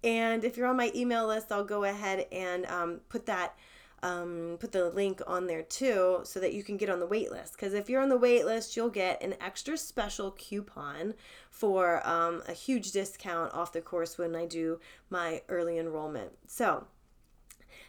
And 0.03 0.43
if 0.43 0.57
you're 0.57 0.67
on 0.67 0.75
my 0.75 0.91
email 0.93 1.27
list, 1.27 1.49
I'll 1.51 1.63
go 1.63 1.85
ahead 1.85 2.27
and 2.33 2.65
um, 2.65 2.99
put 3.07 3.25
that 3.27 3.55
um, 4.03 4.57
put 4.59 4.71
the 4.71 4.89
link 4.89 5.21
on 5.27 5.47
there 5.47 5.63
too 5.63 6.21
so 6.23 6.39
that 6.39 6.53
you 6.53 6.63
can 6.63 6.77
get 6.77 6.89
on 6.89 6.99
the 6.99 7.05
wait 7.05 7.31
list. 7.31 7.53
Because 7.53 7.73
if 7.73 7.89
you're 7.89 8.01
on 8.01 8.09
the 8.09 8.17
wait 8.17 8.45
list, 8.45 8.75
you'll 8.75 8.89
get 8.89 9.21
an 9.21 9.35
extra 9.39 9.77
special 9.77 10.31
coupon 10.31 11.13
for 11.49 12.05
um, 12.07 12.41
a 12.47 12.53
huge 12.53 12.91
discount 12.91 13.53
off 13.53 13.73
the 13.73 13.81
course 13.81 14.17
when 14.17 14.35
I 14.35 14.45
do 14.45 14.79
my 15.09 15.41
early 15.49 15.77
enrollment. 15.77 16.31
So, 16.47 16.85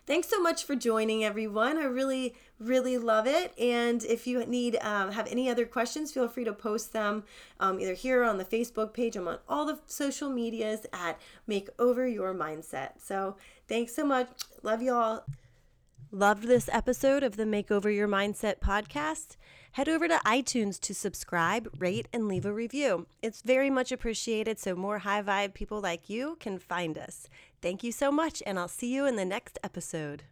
thanks 0.07 0.29
so 0.29 0.41
much 0.41 0.65
for 0.65 0.75
joining 0.75 1.25
everyone. 1.25 1.79
I 1.79 1.85
really 1.85 2.35
really 2.59 2.97
love 2.97 3.27
it. 3.27 3.53
And 3.59 4.05
if 4.05 4.27
you 4.27 4.45
need 4.47 4.77
um, 4.83 5.13
have 5.13 5.27
any 5.29 5.51
other 5.51 5.67
questions 5.67 6.13
feel 6.13 6.29
free 6.29 6.45
to 6.45 6.53
post 6.53 6.93
them 6.93 7.25
um, 7.59 7.81
either 7.81 7.95
here 7.95 8.23
on 8.23 8.39
the 8.39 8.45
facebook 8.45 8.93
page 8.93 9.17
i'm 9.17 9.27
on 9.27 9.39
all 9.49 9.67
the 9.67 9.81
social 9.87 10.31
medias 10.31 10.87
at 10.93 11.21
make 11.49 11.69
over 11.79 12.07
your 12.07 12.33
mindset. 12.35 12.93
So 13.01 13.37
thanks 13.67 13.95
so 13.95 14.05
much. 14.05 14.29
Love 14.63 14.81
you 14.81 14.93
all 14.93 15.25
Loved 16.15 16.43
this 16.43 16.69
episode 16.71 17.23
of 17.23 17.39
the 17.39 17.45
Makeover 17.45 17.85
Your 17.85 18.07
Mindset 18.07 18.61
podcast? 18.61 19.39
Head 19.73 19.89
over 19.89 20.07
to 20.09 20.21
iTunes 20.27 20.79
to 20.81 20.95
subscribe, 20.95 21.71
rate, 21.79 22.07
and 22.13 22.29
leave 22.29 22.45
a 22.45 22.53
review. 22.53 23.07
It's 23.23 23.41
very 23.41 23.71
much 23.71 23.91
appreciated 23.91 24.59
so 24.59 24.75
more 24.75 24.99
high 24.99 25.23
vibe 25.23 25.55
people 25.55 25.81
like 25.81 26.11
you 26.11 26.37
can 26.39 26.59
find 26.59 26.99
us. 26.99 27.31
Thank 27.63 27.83
you 27.83 27.93
so 27.93 28.13
much, 28.13 28.43
and 28.45 28.59
I'll 28.59 28.69
see 28.69 28.95
you 28.95 29.07
in 29.07 29.17
the 29.17 29.25
next 29.25 29.59
episode. 29.65 30.25